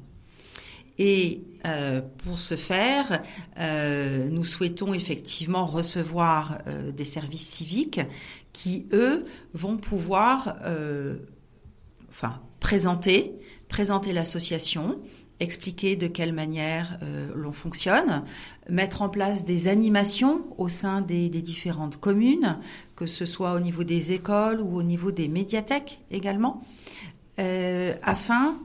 [1.00, 3.24] Et euh, pour ce faire,
[3.58, 6.60] nous souhaitons effectivement recevoir
[6.96, 8.00] des services civiques
[8.54, 10.56] qui, eux, vont pouvoir
[12.10, 13.34] enfin, présenter,
[13.68, 15.00] présenter l'association,
[15.42, 18.24] expliquer de quelle manière euh, l'on fonctionne,
[18.70, 22.60] mettre en place des animations au sein des, différentes communes,
[22.96, 26.62] que ce soit au niveau des écoles ou au niveau des médiathèques également,
[27.40, 28.58] euh, afin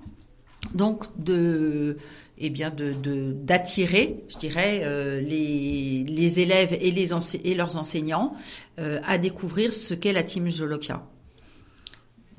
[0.75, 1.97] donc de
[2.39, 8.35] eh de d'attirer, je dirais, euh, les, élèves et, les leurs enseignants
[8.77, 11.03] à découvrir ce qu'est la team Jolokia.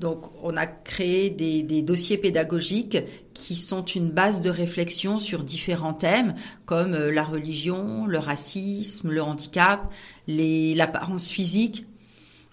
[0.00, 2.98] Donc, on a créé des, des dossiers pédagogiques
[3.34, 6.34] qui sont une base de réflexion sur différents thèmes
[6.66, 9.92] comme euh, la religion, le racisme, le handicap,
[10.28, 11.86] l'apparence physique.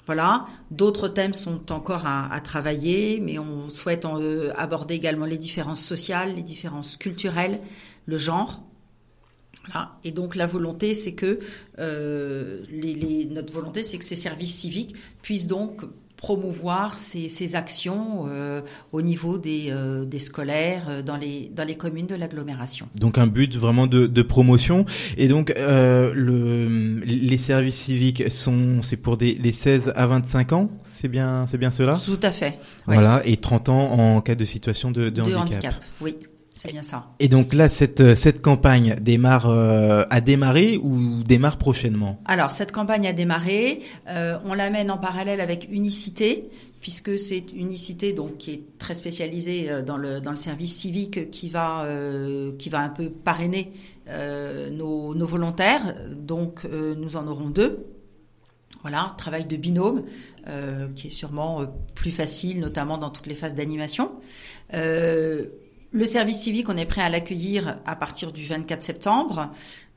[0.07, 0.45] Voilà.
[0.71, 5.83] D'autres thèmes sont encore à, à travailler, mais on souhaite euh, aborder également les différences
[5.83, 7.59] sociales, les différences culturelles,
[8.07, 8.63] le genre.
[9.67, 9.97] Voilà.
[10.03, 11.39] Et donc la volonté, c'est que
[11.79, 15.81] euh, les, les- notre volonté, c'est que ces services civiques puissent donc
[16.25, 18.61] promouvoir ces, ces actions euh,
[18.91, 22.89] au niveau des, euh, des scolaires euh, dans les, dans les communes de l'agglomération.
[22.95, 24.87] Donc un but vraiment de, de promotion.
[25.17, 30.53] Et donc euh, le, les services civiques sont c'est pour des les 16 à 25
[30.53, 31.99] ans, c'est bien c'est bien cela?
[32.03, 32.57] Tout à fait.
[32.87, 35.75] Voilà et 30 ans en cas de situation de, de, handicap.
[36.01, 36.15] Oui.
[36.57, 37.07] C'est bien ça.
[37.19, 42.17] Et donc là, cette euh, cette campagne démarre euh, a démarré ou démarre prochainement?
[42.23, 43.81] Alors cette campagne a démarré.
[44.07, 49.69] Euh, on l'amène en parallèle avec Unicité, puisque c'est Unicité donc qui est très spécialisée
[49.69, 53.73] euh, dans le dans le service civique qui va euh, qui va un peu parrainer
[54.07, 55.93] euh, nos, nos volontaires.
[56.15, 57.85] Donc euh, nous en aurons deux.
[58.81, 60.03] Voilà, travail de binôme
[60.47, 61.65] euh, qui est sûrement euh,
[61.95, 64.11] plus facile, notamment dans toutes les phases d'animation.
[64.73, 65.47] Euh,
[65.95, 69.51] le service civique, on est prêt à l'accueillir à partir du 24 septembre.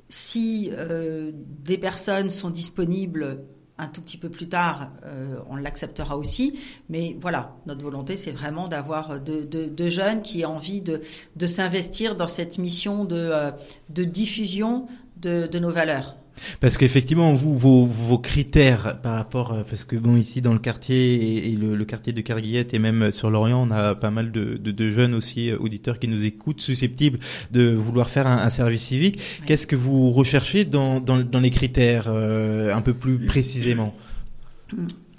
[0.08, 3.44] Si euh, des personnes sont disponibles
[3.78, 6.58] un tout petit peu plus tard, euh, on l'acceptera aussi.
[6.88, 11.00] Mais voilà, notre volonté, c'est vraiment d'avoir de, de, jeunes qui aient envie de,
[11.46, 13.50] s'investir dans cette mission de, euh,
[13.88, 16.17] diffusion de nos valeurs.
[16.60, 20.58] Parce qu'effectivement, vous, vos, vos critères par rapport, euh, parce que bon, ici dans le
[20.58, 24.10] quartier et, et le, le quartier de Carguillette et même sur l'Orient, on a pas
[24.10, 27.18] mal de, de, de jeunes aussi euh, auditeurs qui nous écoutent, susceptibles
[27.50, 29.20] de vouloir faire un, un service civique.
[29.46, 33.94] Qu'est-ce que vous recherchez dans, dans, dans les critères euh, un peu plus précisément?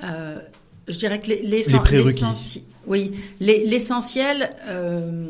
[0.03, 0.39] Euh,
[0.88, 2.63] je dirais que les, les, Les prérequis.
[2.88, 5.27] Oui, les- l'essentiel, euh,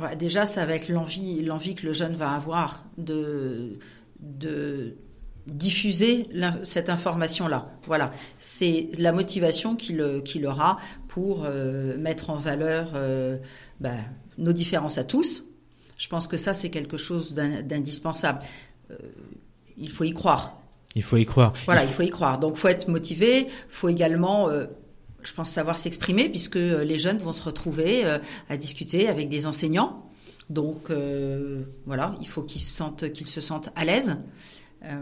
[0.00, 3.78] ouais, déjà, ça va être l'envie, l'envie que le jeune va avoir de,
[4.20, 4.94] de
[5.46, 6.28] diffuser
[6.62, 7.70] cette information-là.
[7.86, 10.78] Voilà, c'est la motivation qu'il aura
[11.08, 13.36] pour euh, mettre en valeur euh,
[13.80, 13.98] ben,
[14.38, 15.44] nos différences à tous.
[15.98, 18.40] Je pense que ça, c'est quelque chose d'in- d'indispensable.
[18.90, 18.96] Euh,
[19.76, 20.60] il faut y croire.
[20.94, 21.52] Il faut y croire.
[21.66, 22.38] Voilà, il faut y croire.
[22.38, 23.48] Donc, faut être motivé.
[23.68, 24.48] Faut également,
[25.22, 28.04] je pense, savoir s'exprimer, puisque les jeunes vont se retrouver
[28.48, 30.08] à discuter avec des enseignants.
[30.50, 34.16] Donc, euh, voilà, il faut qu'ils se sentent, qu'ils se sentent à l'aise.
[34.84, 34.94] Euh,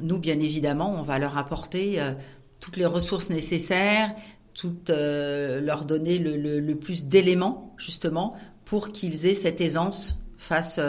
[0.00, 2.12] nous, bien évidemment, on va leur apporter euh,
[2.60, 4.14] toutes les ressources nécessaires,
[4.54, 10.16] toutes euh, leur donner le, le- le plus d'éléments, justement, pour qu'ils aient cette aisance
[10.38, 10.80] face,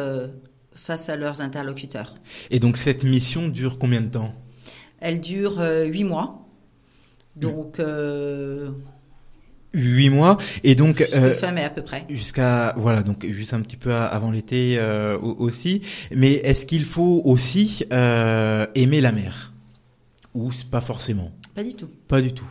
[0.73, 2.15] face à leurs interlocuteurs.
[2.49, 4.33] Et donc cette mission dure combien de temps?
[4.99, 6.39] Elle dure huit mois.
[7.35, 8.69] Donc, euh,
[9.73, 10.37] Huit mois.
[10.63, 12.05] Et donc euh, fin mai à peu près.
[12.09, 15.81] Jusqu'à voilà donc juste un petit peu avant l'été euh, au- aussi
[16.11, 19.51] mais est-ce qu'il faut aussi euh, aimer la mer?
[20.35, 21.31] Ou pas forcément?
[21.55, 21.87] Pas du tout.
[22.07, 22.45] pas du tout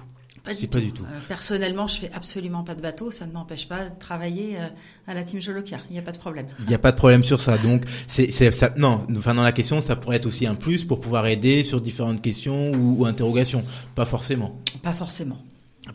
[0.44, 1.02] Pas du tout.
[1.04, 3.10] Euh, personnellement, je fais absolument pas de bateau.
[3.12, 4.66] Ça ne m'empêche pas de travailler euh,
[5.06, 5.78] à la team Jolokia.
[5.88, 6.46] Il n'y a pas de problème.
[6.60, 9.42] il n'y a pas de problème sur ça donc c'est c'est ça non enfin dans
[9.44, 12.96] la question ça pourrait être aussi un plus pour pouvoir aider sur différentes questions ou,
[13.02, 15.38] ou interrogations pas forcément Pas forcément.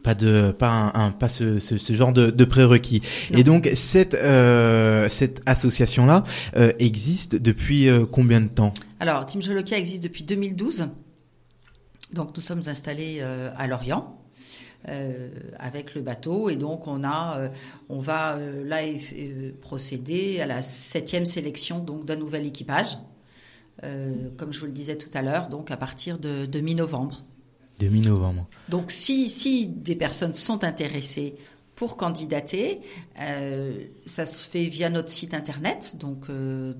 [0.03, 3.37] Pas de pas un, un- pas ce, ce, ce genre de, de prérequis Non.
[3.39, 6.23] et donc cette euh, cette association là
[6.79, 8.73] existe depuis euh, combien de temps?
[8.99, 10.89] Alors, Team Jolokia existe depuis 2012.
[12.13, 14.13] Donc, nous sommes installés euh, à Lorient.
[14.89, 17.49] euh, avec le bateau et donc on a euh,
[17.89, 22.97] on va euh, là euh, procéder à la septième sélection donc d'un nouvel équipage
[23.83, 27.23] Euh, comme je vous le disais tout à l'heure donc à partir de, de mi-novembre
[28.69, 31.35] Donc, si, si des personnes sont intéressées
[31.75, 32.81] pour candidater,
[33.21, 36.73] euh, ça se fait via notre site internet, donc euh.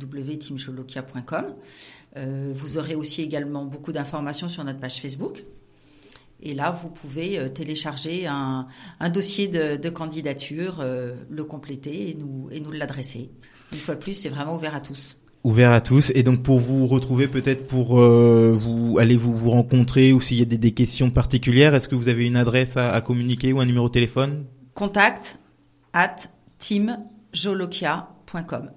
[2.17, 5.43] Euh, vous aurez aussi également beaucoup d'informations sur notre page Facebook.
[6.41, 8.67] Et là, vous pouvez euh, télécharger un,
[9.13, 12.17] dossier de, candidature, le compléter et
[12.51, 13.29] et nous l'adresser.
[13.71, 15.17] Une fois de plus, c'est vraiment ouvert à tous.
[15.47, 19.49] Ouvert à tous et donc pour vous retrouver peut-être pour euh, vous aller vous vous
[19.49, 22.75] rencontrer ou s'il y a des, des questions particulières, est-ce que vous avez une adresse
[22.75, 24.43] à, à communiquer ou un numéro de téléphone?
[24.73, 25.39] Contact
[25.93, 26.17] at
[26.59, 28.71] teamjolokia.com.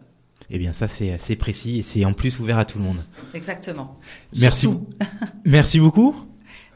[0.48, 3.04] Eh bien ça c'est assez précis et c'est en plus ouvert à tout le monde.
[3.34, 3.98] Exactement.
[4.38, 4.68] Merci.
[5.44, 6.14] Merci beaucoup.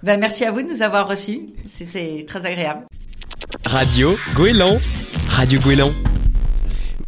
[0.02, 1.50] Ben, merci à vous de nous avoir reçus.
[1.68, 2.82] C'était très agréable.
[3.64, 4.76] Radio Goéland.
[5.28, 5.92] Radio Goéland.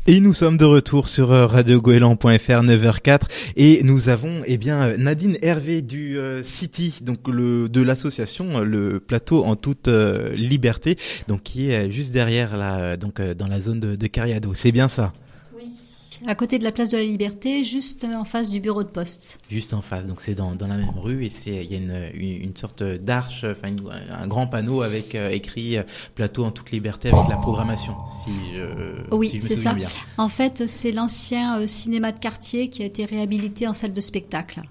[0.09, 3.23] Et nous sommes de retour sur euh, radiogoéland.fr 9h04
[3.57, 8.65] et nous avons eh bien Nadine Hervé du euh, City donc le de l'association euh,
[8.65, 10.97] le plateau en toute liberté
[11.27, 14.55] donc qui est juste derrière là donc dans la zone de, de Cariado.
[14.55, 15.13] C'est bien ça?
[16.27, 19.39] À côté de la place de la Liberté, juste en face du bureau de poste.
[19.51, 21.79] Juste en face, donc c'est dans, dans la même rue et c'est il y a
[21.79, 25.83] une, une, sorte d'arche, enfin une- un grand panneau avec euh, écrit euh,
[26.15, 27.95] plateau en toute liberté avec la programmation.
[28.25, 29.73] Si je, Oui, si c'est ça.
[29.75, 29.89] bien.
[30.19, 34.01] En fait, c'est l'ancien euh, cinéma de quartier qui a été réhabilité en salle de
[34.01, 34.63] spectacle.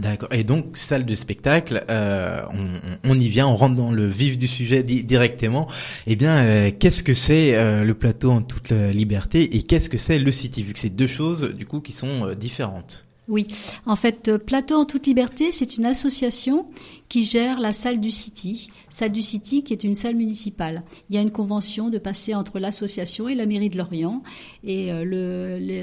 [0.00, 0.30] D'accord.
[0.32, 4.38] Et donc salle de spectacle, euh, on, on- y vient, on rentre dans le vif
[4.38, 5.68] du sujet di- directement.
[6.06, 9.90] Eh bien, euh, qu'est-ce que c'est euh, le plateau en toute euh, liberté et qu'est-ce
[9.90, 13.04] que c'est le City vu que c'est deux choses du coup qui sont euh, différentes?
[13.28, 13.46] Oui,
[13.86, 16.66] en fait, euh, Plateau en toute liberté, c'est une association
[17.10, 20.82] qui gère la salle du City, salle du City qui est une salle municipale.
[21.10, 24.22] Il y a une convention de passer entre l'association et la mairie de Lorient,
[24.64, 24.90] et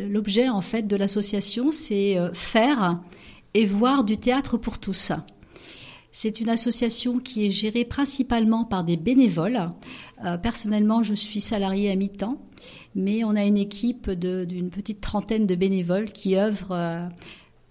[0.10, 3.00] l'objet en fait de l'association, c'est faire
[3.58, 5.12] et voir du théâtre pour tous.
[6.12, 9.66] C'est une association qui est gérée principalement par des bénévoles.
[10.24, 12.40] Euh, personnellement, je suis salariée à mi-temps,
[12.94, 17.08] mais on a une équipe d'une petite trentaine de bénévoles qui œuvrent euh,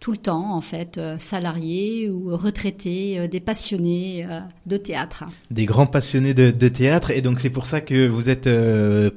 [0.07, 5.25] tout le temps, en fait, euh, salariés ou retraités, euh, des passionnés euh, de théâtre.
[5.51, 8.49] Des grands passionnés de, théâtre et donc c'est pour ça que vous êtes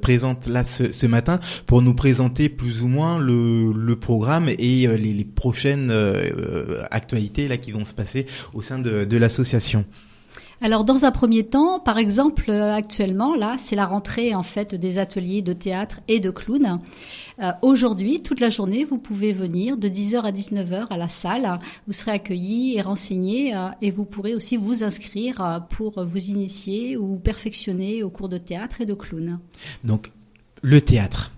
[0.02, 5.94] présente là ce, matin pour nous présenter plus ou moins le, programme et les, prochaines
[6.90, 8.26] actualités là qui vont se passer
[8.56, 9.86] au sein de l'association.
[10.62, 14.76] Alors, dans un premier temps, par exemple, euh, actuellement, là, c'est la rentrée en fait
[14.76, 16.80] des ateliers de théâtre et de clown.
[17.42, 21.60] Euh, Aujourd'hui, toute la journée, vous pouvez venir de 10h à 19h à la salle.
[21.88, 26.30] Vous serez accueillis et renseignés euh, et vous pourrez aussi vous inscrire euh, pour vous
[26.30, 29.40] initier ou perfectionner au cours de théâtre et de clown.
[29.86, 30.12] Donc
[30.62, 31.32] le théâtre.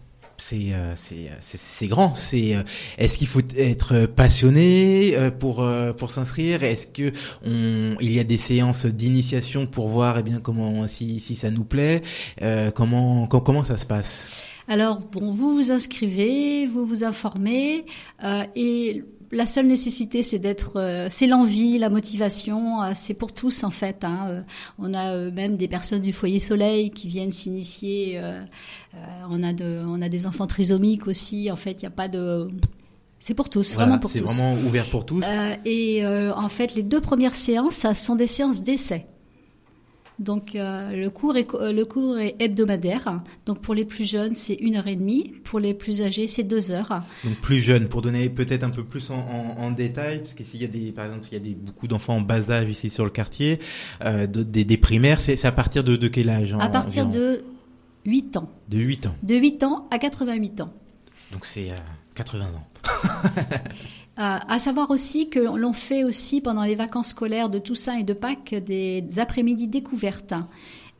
[0.43, 2.15] C'est euh, c'est euh, c'est c'est grand.
[2.15, 2.63] C'est euh,
[2.97, 5.63] est-ce qu'il faut être passionné pour
[5.97, 6.63] pour s'inscrire?
[6.63, 7.11] Est-ce que
[7.45, 11.51] on il y a des séances d'initiation pour voir eh bien comment si si ça
[11.51, 12.01] nous plaît?
[12.73, 14.43] Comment com- comment ça se passe?
[14.67, 17.85] Alors, bon, vous vous inscrivez, vous vous informez,
[18.23, 23.33] euh, et la seule nécessité, c'est d'être, euh, c'est l'envie, la motivation, euh, c'est pour
[23.33, 24.03] tous en fait.
[24.03, 24.25] hein.
[24.29, 24.41] Euh,
[24.79, 28.19] on a même des personnes du foyer Soleil qui viennent s'initier.
[28.19, 28.41] euh,
[28.93, 28.97] euh,
[29.29, 31.49] on a de, on a des enfants trisomiques aussi.
[31.51, 32.49] En fait, il n'y a pas de,
[33.19, 34.25] c'est pour tous, Voilà, vraiment pour C'est tous.
[34.35, 35.23] vraiment ouvert pour tous.
[35.25, 39.05] Euh, et euh, en fait, les deux premières séances ça sont des séances d'essai.
[40.21, 43.21] Donc euh, le cours est euh, le cours est hebdomadaire.
[43.47, 45.33] Donc pour les plus jeunes, c'est une heure et demie.
[45.43, 47.01] Pour les plus âgés, c'est deux heures.
[47.23, 50.51] Donc plus jeune, pour donner peut-être un peu plus en, en, en détail, parce qu'ici
[50.53, 52.69] il y a des, par exemple, il y a des, beaucoup d'enfants en bas âge
[52.69, 53.59] ici sur le quartier,
[54.03, 55.19] euh, des, des primaires.
[55.21, 57.43] C'est à partir de, de quel âge À partir de
[58.05, 58.49] 8 ans.
[58.69, 59.15] de 8 ans.
[59.23, 60.71] De 8 ans à 88 ans.
[61.31, 61.75] Donc c'est euh,
[62.13, 62.67] 80 ans.
[64.19, 68.03] Euh, à savoir aussi que l'on fait aussi pendant les vacances scolaires de Toussaint et
[68.03, 70.33] de Pâques des après-midi découvertes.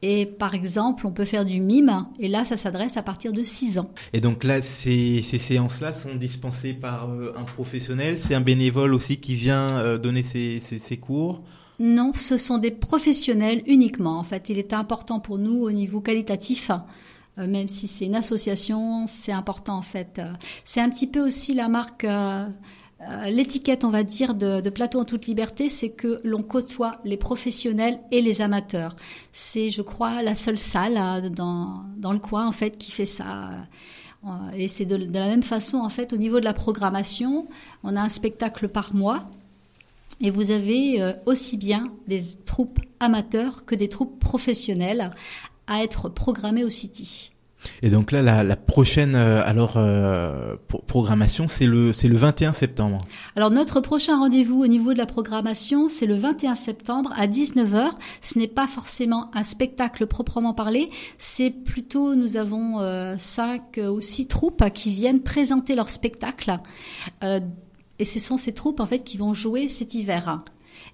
[0.01, 3.43] Et par exemple, on peut faire du mime, et là, ça s'adresse à partir de
[3.43, 3.91] 6 ans.
[4.13, 8.17] Et donc là, ces, ces séances-là sont dispensées par euh, un professionnel.
[8.19, 11.43] C'est un bénévole aussi qui vient euh, donner ces, ces cours.
[11.79, 14.17] Non, ce sont des professionnels uniquement.
[14.17, 16.71] En fait, il est important pour nous au niveau qualitatif,
[17.37, 20.21] même si c'est une association, c'est important en fait.
[20.63, 22.47] C'est un petit peu aussi la marque, euh,
[23.09, 27.17] euh, l'étiquette, on va dire, de, Plateau en toute liberté, c'est que l'on côtoie les
[27.17, 28.95] professionnels et les amateurs.
[29.31, 33.49] C'est, je crois, la seule salle euh, dans, le coin en fait qui fait ça.
[34.25, 37.47] Euh, Et c'est de, de la même façon en fait au niveau de la programmation.
[37.83, 39.29] On a un spectacle par mois.
[40.23, 45.09] Et vous avez aussi bien des troupes amateurs que des troupes professionnelles
[45.65, 47.30] à être programmées au City.
[47.81, 52.53] Et donc là, la, prochaine euh, alors euh, pro- programmation, c'est le c'est le 21
[52.53, 53.05] septembre.
[53.35, 57.91] Alors notre prochain rendez-vous au niveau de la programmation, c'est le 21 septembre à 19h.
[58.21, 64.01] Ce n'est pas forcément un spectacle proprement parlé, c'est plutôt nous avons euh, cinq ou
[64.01, 66.59] six troupes qui viennent présenter leur spectacle.
[67.23, 67.39] Euh,
[67.99, 70.43] et ce sont ces troupes en fait qui vont jouer cet hiver.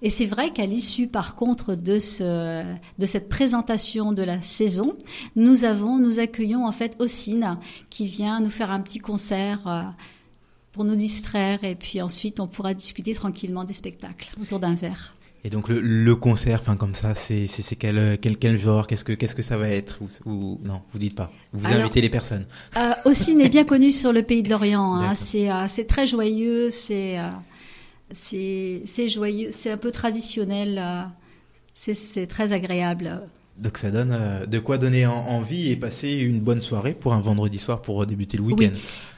[0.02, 2.62] Et c'est vrai qu'à l'issue, par contre, de ce,
[2.98, 4.94] de cette présentation de la saison,
[5.34, 7.58] nous avons, nous accueillons en fait Ossine
[7.90, 9.82] qui vient nous faire un petit concert euh,
[10.72, 15.14] pour nous distraire et puis ensuite on pourra discuter tranquillement des spectacles autour d'un verre.
[15.44, 17.46] Et donc le, le concert, enfin comme ça, c'est
[17.78, 18.86] quel quel quel genre?
[18.88, 20.00] Qu'est-ce que qu'est-ce que ça va être?
[20.02, 21.30] Ou, ou- non, vous dites pas.
[21.52, 22.44] Vous Alors- invitez les personnes.
[22.76, 24.94] Euh, Ossine est bien connu sur le pays de l'Orient.
[24.96, 25.14] Hein.
[25.14, 27.28] C'est euh, c'est très joyeux, c'est euh,
[28.12, 30.78] c'est joyeux, c'est un peu traditionnel.
[30.78, 31.02] euh,
[31.74, 33.22] c'est très agréable.
[33.56, 37.12] Donc ça donne euh, de quoi donner en- envie et passer une bonne soirée pour
[37.12, 38.70] un vendredi soir pour débuter le week-end.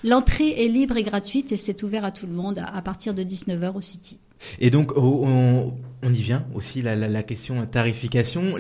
[0.05, 3.13] L'entrée est libre et gratuite et c'est ouvert à tout le monde à, à partir
[3.15, 4.19] de 19h au City.
[4.59, 5.73] Et donc on,
[6.03, 8.55] y vient aussi la, la, la question tarification.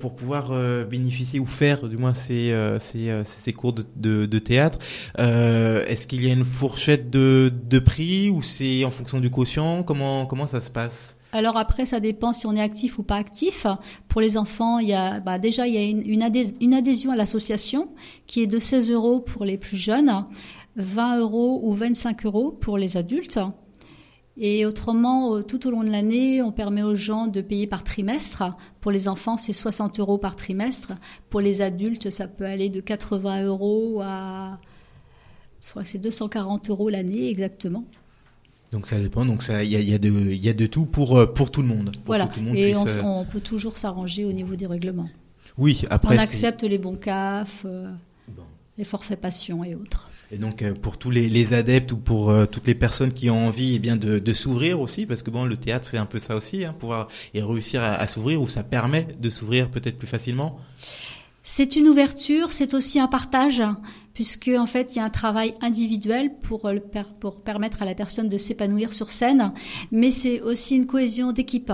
[0.00, 4.78] Pour pouvoir euh, bénéficier ou faire du moins ces euh, euh, cours de, théâtre,
[5.18, 9.82] est-ce qu'il y a une fourchette de, prix ou c'est en fonction du quotient?
[9.82, 11.16] Comment ça se passe?
[11.32, 13.66] Alors après, ça dépend si on est actif ou pas actif.
[14.06, 14.78] Pour les enfants,
[15.24, 17.88] bah, déjà il y a une adhésion à l'association
[18.26, 20.26] qui est de 16 euros pour les plus jeunes,
[20.76, 23.40] 20 euros ou 25 euros pour les adultes.
[24.36, 27.84] Et autrement, euh, tout au long de l'année, on permet aux gens de payer par
[27.84, 28.42] trimestre.
[28.80, 30.92] Pour les enfants, c'est 60 euros par trimestre.
[31.30, 34.58] Pour les adultes, ça peut aller de 80 euros à,
[35.64, 37.84] je crois que c'est 240 euros l'année exactement.
[38.72, 39.24] Donc ça dépend.
[39.24, 41.62] Donc ça, il y a, y a y a de tout pour euh, pour tout
[41.62, 41.92] le monde.
[42.04, 42.26] Voilà.
[42.26, 44.66] que tout le monde Et puisse, on, euh, on peut toujours s'arranger au niveau des
[44.66, 45.08] règlements.
[45.56, 46.16] Oui, après.
[46.16, 47.88] on accepte les bons CAF, euh,
[48.28, 48.42] Bon.
[48.76, 50.10] les forfaits passion et autres.
[50.34, 53.46] Et donc euh, pour tous les, adeptes ou pour euh, toutes les personnes qui ont
[53.46, 56.64] envie eh de, s'ouvrir aussi, parce que bon le théâtre c'est un peu ça aussi,
[56.64, 60.58] hein, pouvoir et réussir à, s'ouvrir ou ça permet de s'ouvrir peut-être plus facilement.
[61.44, 63.62] C'est une ouverture, c'est aussi un partage,
[64.12, 67.94] puisque en fait il y a un travail individuel pour, per- pour permettre à la
[67.94, 69.52] personne de s'épanouir sur scène,
[69.92, 71.70] mais c'est aussi une cohésion d'équipe.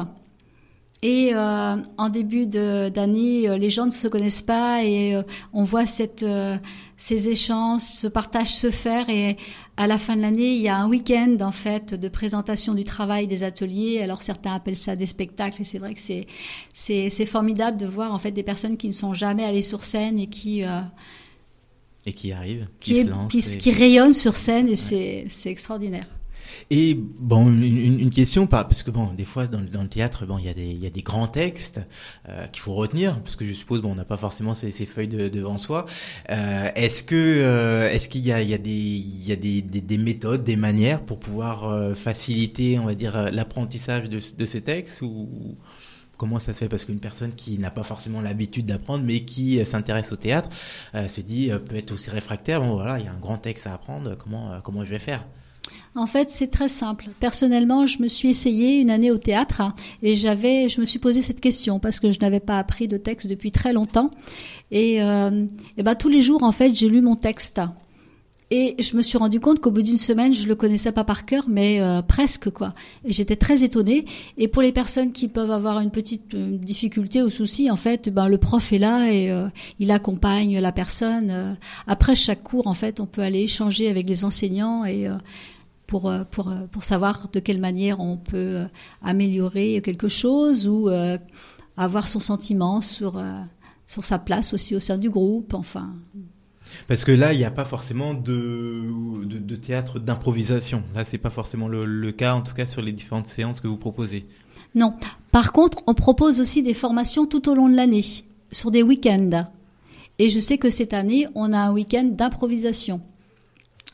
[1.03, 5.23] Et euh, en début d'année, euh, les gens ne se connaissent pas et euh,
[5.55, 6.59] on voit cette, euh,
[6.99, 9.09] ces échanges, ce partage se faire.
[9.09, 9.39] Et
[9.79, 12.85] à la fin de l'année, il y a un week-end en fait de présentation du
[12.85, 14.01] travail des ateliers.
[14.03, 16.01] Alors certains appellent ça des spectacles et c'est vrai que
[16.75, 20.19] c'est formidable de voir en fait des personnes qui ne sont jamais allées sur scène
[20.19, 20.81] et qui euh,
[22.05, 25.49] Et qui arrive, qui, qui, est- qui, et- qui rayonnent sur scène et c'est c'est
[25.51, 26.09] extraordinaire.
[26.73, 30.87] Et bon, une, question, parce que bon, des fois dans, le- théâtre, bon, il y
[30.87, 31.81] a des, grands textes
[32.29, 35.09] euh, qu'il faut retenir, parce que je suppose, bon, on n'a pas forcément ces, feuilles
[35.09, 35.85] de- devant soi.
[36.31, 42.79] Euh, est-ce que, euh, est-ce qu'il y a, des, méthodes, des manières pour pouvoir faciliter,
[42.79, 45.57] on va dire, l'apprentissage de, de ces textes ou
[46.17, 46.69] Comment ça se fait?
[46.69, 50.51] Parce qu'une personne qui n'a pas forcément l'habitude d'apprendre, mais qui s'intéresse au théâtre,
[50.93, 52.61] se dit peut être aussi réfractaire.
[52.61, 54.17] Bon, voilà, il y a un grand texte à apprendre.
[54.19, 55.25] Comment, comment je vais faire?
[55.95, 57.09] En fait, c'est très simple.
[57.19, 59.63] Personnellement, je me suis essayée une année au théâtre
[60.03, 62.97] et j'avais, je me suis posé cette question parce que je n'avais pas appris de
[62.97, 64.11] texte depuis très longtemps.
[64.71, 65.47] Et, euh,
[65.77, 67.61] ben tous les jours, en fait, j'ai lu mon texte.
[68.53, 71.25] Et je me suis rendu compte qu'au bout d'une semaine, je le connaissais pas par
[71.25, 72.75] cœur, mais euh, presque quoi.
[73.05, 74.07] Et j'étais très étonnée.
[74.39, 78.27] Et pour les personnes qui peuvent avoir une petite difficulté ou souci, en fait, ben
[78.27, 79.47] le prof est là et euh,
[79.79, 81.31] il accompagne la personne.
[81.31, 81.55] Euh,
[81.87, 85.07] Après chaque cours, en fait, on peut aller échanger avec les enseignants et
[85.91, 88.65] pour, euh, pour, euh, pour savoir de quelle manière on peut euh,
[89.03, 91.19] améliorer quelque chose ou euh,
[91.77, 93.33] avoir son sentiment sur, euh,
[93.89, 95.53] sur sa place aussi au sein du groupe.
[95.53, 95.93] Enfin,
[96.87, 98.85] Parce que là, il n'y a pas forcément de,
[99.25, 100.85] de, de théâtre d'improvisation.
[100.95, 103.67] Là, c'est pas forcément le, le cas, en tout cas sur les différentes séances que
[103.67, 104.27] vous proposez.
[104.77, 104.95] non.
[105.33, 108.05] Par contre, on propose aussi des formations tout au long de l'année,
[108.53, 109.49] sur des week-ends.
[110.21, 113.01] Et je sais que cette année, on a un week-end d'improvisation.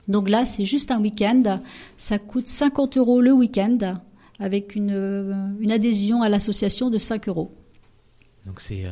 [0.09, 1.61] Donc là, c'est juste un week-end.
[1.97, 3.79] Ça coûte 50 euros le week-end,
[4.39, 7.53] avec une, euh, une adhésion à l'association de 5 euros.
[8.47, 8.91] Donc c'est, euh,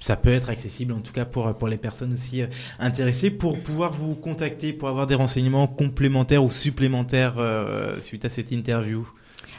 [0.00, 2.46] ça peut être accessible, en tout cas pour pour les personnes aussi euh,
[2.78, 8.28] intéressées, pour pouvoir vous contacter, pour avoir des renseignements complémentaires ou supplémentaires euh, suite à
[8.28, 9.08] cette interview.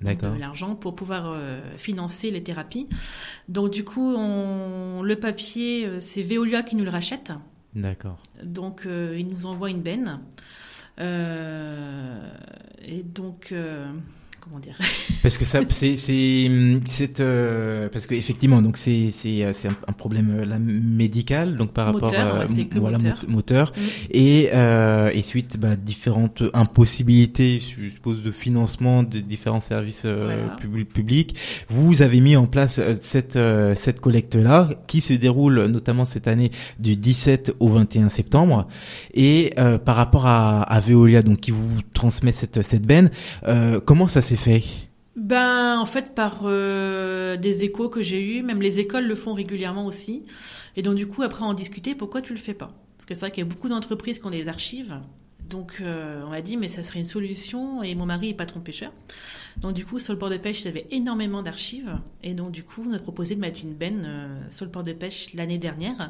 [0.02, 0.34] D'accord.
[0.34, 2.88] de l'argent pour pouvoir euh, financer les thérapies.
[3.48, 7.32] Donc du coup, on, le papier, c'est Veolia qui nous le rachète.
[7.76, 8.18] D'accord.
[8.42, 10.18] Donc euh, il nous envoie une benne.
[10.98, 12.30] Euh,
[12.82, 13.90] et donc euh,
[14.40, 14.76] comment dire
[15.22, 16.50] Parce que ça, c'est, c'est,
[16.88, 21.56] c'est, euh, parce que effectivement, donc c'est, c'est, euh, c'est un, problème euh, là, médical,
[21.56, 23.18] donc par rapport à ouais, que voilà moteur.
[23.28, 23.80] mot- moteur, Mm.
[24.12, 30.46] et euh, et suite bah, différentes impossibilités, je suppose, de financement de différents services euh,
[30.60, 30.84] Voilà.
[30.84, 31.36] publics.
[31.68, 33.38] Vous avez mis en place cette
[33.74, 38.66] cette collecte là, qui se déroule notamment cette année du 17 au 21 septembre,
[39.14, 43.10] et euh, par rapport à, à Veolia, donc qui vous transmet cette cette benne,
[43.46, 44.62] euh, comment ça fait
[45.16, 49.34] Ben, en fait, par euh, des échos que j'ai eus, même les écoles le font
[49.34, 50.22] régulièrement aussi.
[50.76, 52.72] Et donc, du coup, après, on discutait pourquoi tu le fais pas?
[52.96, 55.00] Parce que c'est vrai qu'il y a beaucoup d'entreprises qui ont des archives.
[55.48, 57.82] Donc, euh, on m'a dit, mais ça serait une solution.
[57.82, 58.92] Et mon mari est patron pêcheur.
[59.56, 61.98] Donc, du coup, sur le port de pêche, avait énormément d'archives.
[62.22, 64.84] Et donc, du coup, on a proposé de mettre une benne euh, sur le port
[64.84, 66.08] de pêche l'année dernière,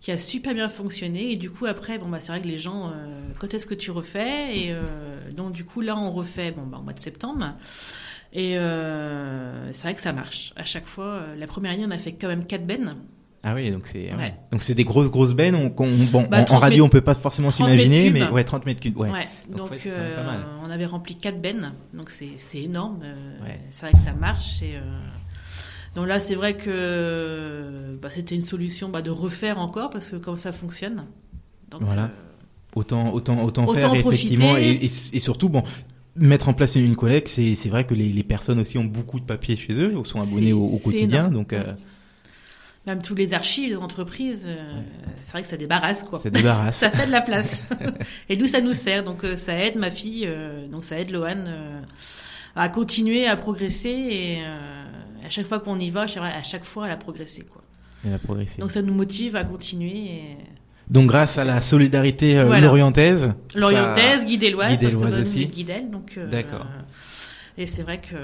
[0.00, 1.32] qui a super bien fonctionné.
[1.32, 3.74] Et du coup, après, bon, bah, c'est vrai que les gens, euh, quand est-ce que
[3.74, 4.56] tu refais?
[4.58, 4.84] Et euh,
[5.34, 7.54] donc, du coup, là, on refait bon, bah, au mois de septembre.
[8.32, 10.52] Et euh, c'est vrai que ça marche.
[10.56, 12.96] À chaque fois, la première année, on a fait quand même 4 bennes.
[13.44, 14.34] Ah oui, donc c'est Ouais.
[14.50, 15.54] donc c'est des grosses grosses bennes.
[15.54, 18.42] On, bon, Bah, en- en, 30 radio, on peut pas forcément 30 s'imaginer, mais ouais,
[18.42, 18.96] 30 mètres cubes.
[18.98, 19.10] Ouais.
[19.10, 19.28] Ouais.
[19.48, 20.44] Donc, pas mal.
[20.66, 21.72] on avait rempli 4 bennes.
[21.94, 22.98] Donc c'est c'est énorme.
[23.70, 24.60] C'est vrai que ça marche.
[24.62, 24.74] Et,
[25.94, 30.16] Donc là, c'est vrai que bah, c'était une solution bah, de refaire encore parce que
[30.16, 31.04] comme ça fonctionne.
[31.70, 32.04] Donc, Voilà.
[32.04, 32.08] euh,
[32.74, 35.62] Autant autant autant, Autant faire en effectivement et, et, et surtout bon.
[36.16, 39.20] Mettre en place une collecte, c'est c'est vrai que les, les personnes aussi ont beaucoup
[39.20, 41.34] de papiers chez eux, sont abonnés au, quotidien, énorme.
[41.34, 41.62] donc euh,
[42.86, 44.56] Même tous les archives des entreprises, euh,
[45.22, 46.18] c'est vrai que ça débarrasse quoi.
[46.18, 46.76] ça débarrasse.
[46.78, 47.62] ça fait de la place.
[48.28, 49.04] et nous, ça nous sert.
[49.04, 51.44] Donc, euh, ça aide ma fille, euh, donc ça aide Lohan
[52.56, 53.90] à continuer à progresser.
[53.90, 54.38] Et
[55.28, 57.42] à chaque fois qu'on y va, à chaque fois, elle a progressé.
[57.42, 57.62] Quoi.
[58.04, 58.60] Elle a progressé.
[58.60, 59.94] Donc, ça nous motive à continuer.
[59.94, 60.36] Et...
[60.88, 62.66] Donc grâce à la solidarité euh, Voilà.
[62.66, 65.42] lorientaise, L'orientaise, guidéloise, parce que aussi.
[65.42, 65.90] est guidelle.
[65.90, 66.66] Donc, euh, D'accord.
[67.58, 68.14] Et c'est vrai que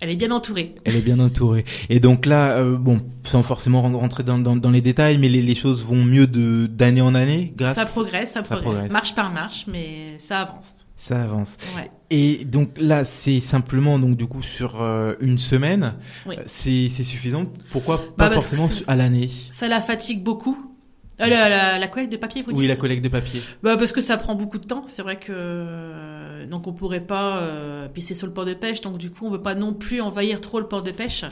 [0.00, 0.74] elle est bien entourée.
[0.84, 1.64] Elle est bien entourée.
[1.88, 5.42] Et donc là, euh, bon, sans forcément rentrer dans, dans, dans les détails, mais les,
[5.42, 7.74] les choses vont mieux de d'année en année grâce.
[7.76, 8.72] Ça progresse, ça, ça progresse.
[8.74, 8.92] progresse.
[8.92, 10.86] Marche par marche, mais ça avance.
[10.96, 11.58] Ça avance.
[11.76, 11.90] Ouais.
[12.10, 15.94] Et donc là, c'est simplement donc du coup sur euh, une semaine.
[16.26, 16.36] Oui.
[16.46, 17.46] C'est suffisant?
[17.70, 19.30] Pourquoi Bah, pas forcément à l'année?
[19.50, 20.67] Ça la fatigue beaucoup.
[21.20, 23.42] Euh, la, la, la collecte de papier, vous Oui, la collecte de papier.
[23.62, 24.84] Bah parce que ça prend beaucoup de temps.
[24.86, 28.54] C'est vrai que euh, donc on pourrait pas euh, puis c'est sur le port de
[28.54, 31.24] pêche, donc du coup on veut pas non plus envahir trop le port de pêche.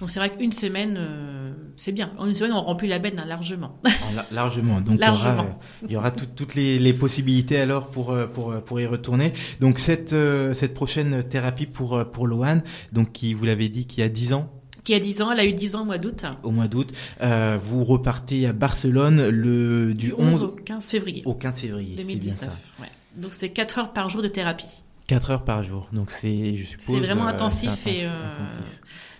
[0.00, 2.12] Donc c'est vrai qu'une semaine euh, c'est bien.
[2.16, 3.78] En une semaine on remplit la benne hein, largement.
[3.84, 4.80] Ah, la- largement.
[4.80, 5.32] Donc Largement.
[5.32, 5.50] il y aura,
[5.88, 8.86] il y aura tout- toutes les, les possibilités alors pour euh, pour euh, pour y
[8.86, 9.34] retourner.
[9.60, 12.62] Donc cette euh, cette prochaine thérapie pour pour Loane,
[12.92, 14.50] donc qui vous l'avez dit qui a 10 ans
[14.84, 16.24] Qui a 10 ans, elle a eu 10 ans au mois d'août.
[16.42, 21.34] au mois d'août, euh, vous repartez à Barcelone le du 11 au 15 février au
[21.34, 21.94] 15 février.
[21.96, 22.50] C'est bien 2019.
[22.50, 22.82] ça.
[22.82, 22.88] Ouais.
[23.16, 24.66] Donc c'est 4 heures par jour de thérapie.
[25.06, 25.88] 4 heures par jour.
[25.92, 26.94] Donc c'est je suppose.
[26.94, 28.60] C'est vraiment euh, intensif c'est et euh, intensif.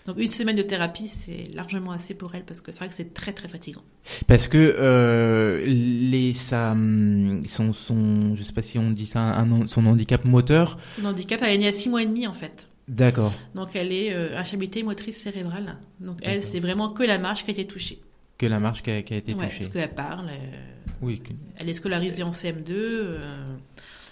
[0.07, 2.95] donc une semaine de thérapie c'est largement assez pour elle parce que c'est vrai que
[2.95, 3.83] c'est très très fatigant.
[4.27, 9.21] Parce que euh, les ça hum, son son je sais pas si on dit ça
[9.21, 10.79] un, son handicap moteur.
[10.87, 12.70] Son handicap elle est née à 6 mois et demi en fait.
[12.91, 13.33] D'accord.
[13.55, 15.77] Donc elle est euh, infirmité motrice cérébrale.
[16.01, 18.01] Donc elle c'est vraiment que la marche qui a été touchée.
[18.37, 19.59] Que la marche qui a, qui a été Ouais, touchée.
[19.61, 20.37] parce qu'elle parle, euh,
[21.01, 21.21] Oui.
[21.21, 23.19] que- elle est scolarisée en CM2 euh,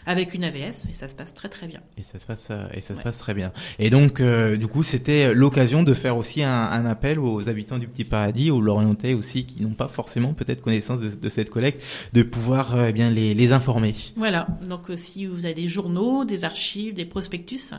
[0.06, 1.80] avec une AVS et ça se passe très très bien.
[1.98, 3.52] Et ça se passe euh, et ça se passe très bien.
[3.80, 7.88] Et donc du coup c'était l'occasion de faire aussi un, un appel aux habitants du
[7.88, 11.82] Petit Paradis, aux Lorientais aussi qui n'ont pas forcément peut-être connaissance de, de cette collecte,
[12.12, 13.94] de pouvoir eh bien les, les informer.
[14.14, 17.72] Voilà, donc si vous avez des journaux, des archives, des prospectus,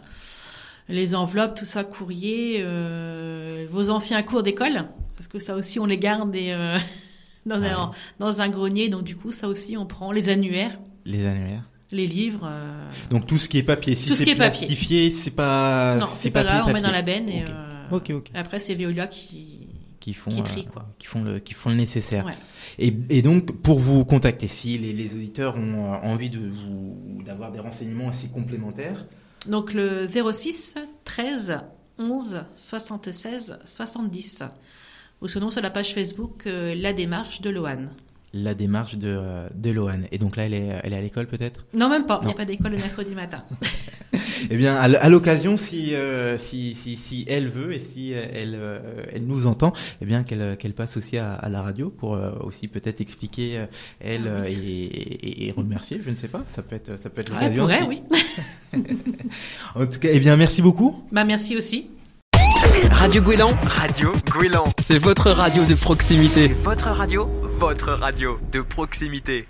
[0.90, 4.86] les enveloppes, tout ça, courrier, euh, vos anciens cours d'école,
[5.16, 6.78] parce que ça aussi on les garde et, euh,
[7.46, 10.80] dans, Ah un, dans un grenier, donc du coup ça aussi on prend les annuaires,
[11.06, 11.64] Les annuaires.
[11.92, 12.50] les livres.
[12.52, 14.36] euh, Donc tout ce qui est papier, si ce c'est papier.
[14.68, 17.44] plastifié, c'est pas non, c'est pas grave, on met dans la benne et
[18.34, 19.56] après c'est Veolia qui...
[20.00, 20.88] Qui font Qui trie, quoi.
[20.98, 22.26] qui font le qui font le nécessaire.
[22.26, 22.34] Ouais.
[22.80, 26.40] Et, et donc pour vous contacter, si les, les auditeurs ont envie de
[27.26, 29.06] d'avoir des renseignements aussi complémentaires,
[29.48, 30.76] Donc le 06
[31.06, 31.62] 13
[31.98, 34.44] 11 76 70.
[35.22, 37.88] Ou sinon sur la page Facebook euh, La démarche de Lohan.
[38.34, 40.02] La démarche de euh, de Lohan.
[40.12, 41.66] Et donc là elle est elle est à l'école peut-être?
[41.74, 42.20] Non, même pas.
[42.24, 43.44] Il n'y a pas d'école le mercredi matin.
[44.50, 48.56] Eh bien, à l'occasion, si, euh, si, si, si elle veut et si euh, elle,
[48.56, 48.80] euh,
[49.12, 52.68] elle nous entend, eh bien, qu'elle passe aussi à, à la radio pour euh, aussi
[52.68, 53.66] peut-être expliquer euh,
[54.00, 56.00] elle Ah euh, et, et, et remercier.
[56.04, 56.44] Je ne sais pas.
[56.48, 57.64] Ça peut être, ça peut être elle l'occasion.
[57.64, 58.04] pourrait, aussi.
[58.74, 58.82] oui.
[59.76, 61.04] En tout cas, eh bien, merci beaucoup.
[61.12, 61.90] Bah, merci aussi.
[62.92, 63.50] Radio Gouélan.
[63.64, 64.64] Radio Gouélan.
[64.82, 66.50] C'est votre radio de proximité.
[66.64, 69.48] Votre radio, votre radio de proximité.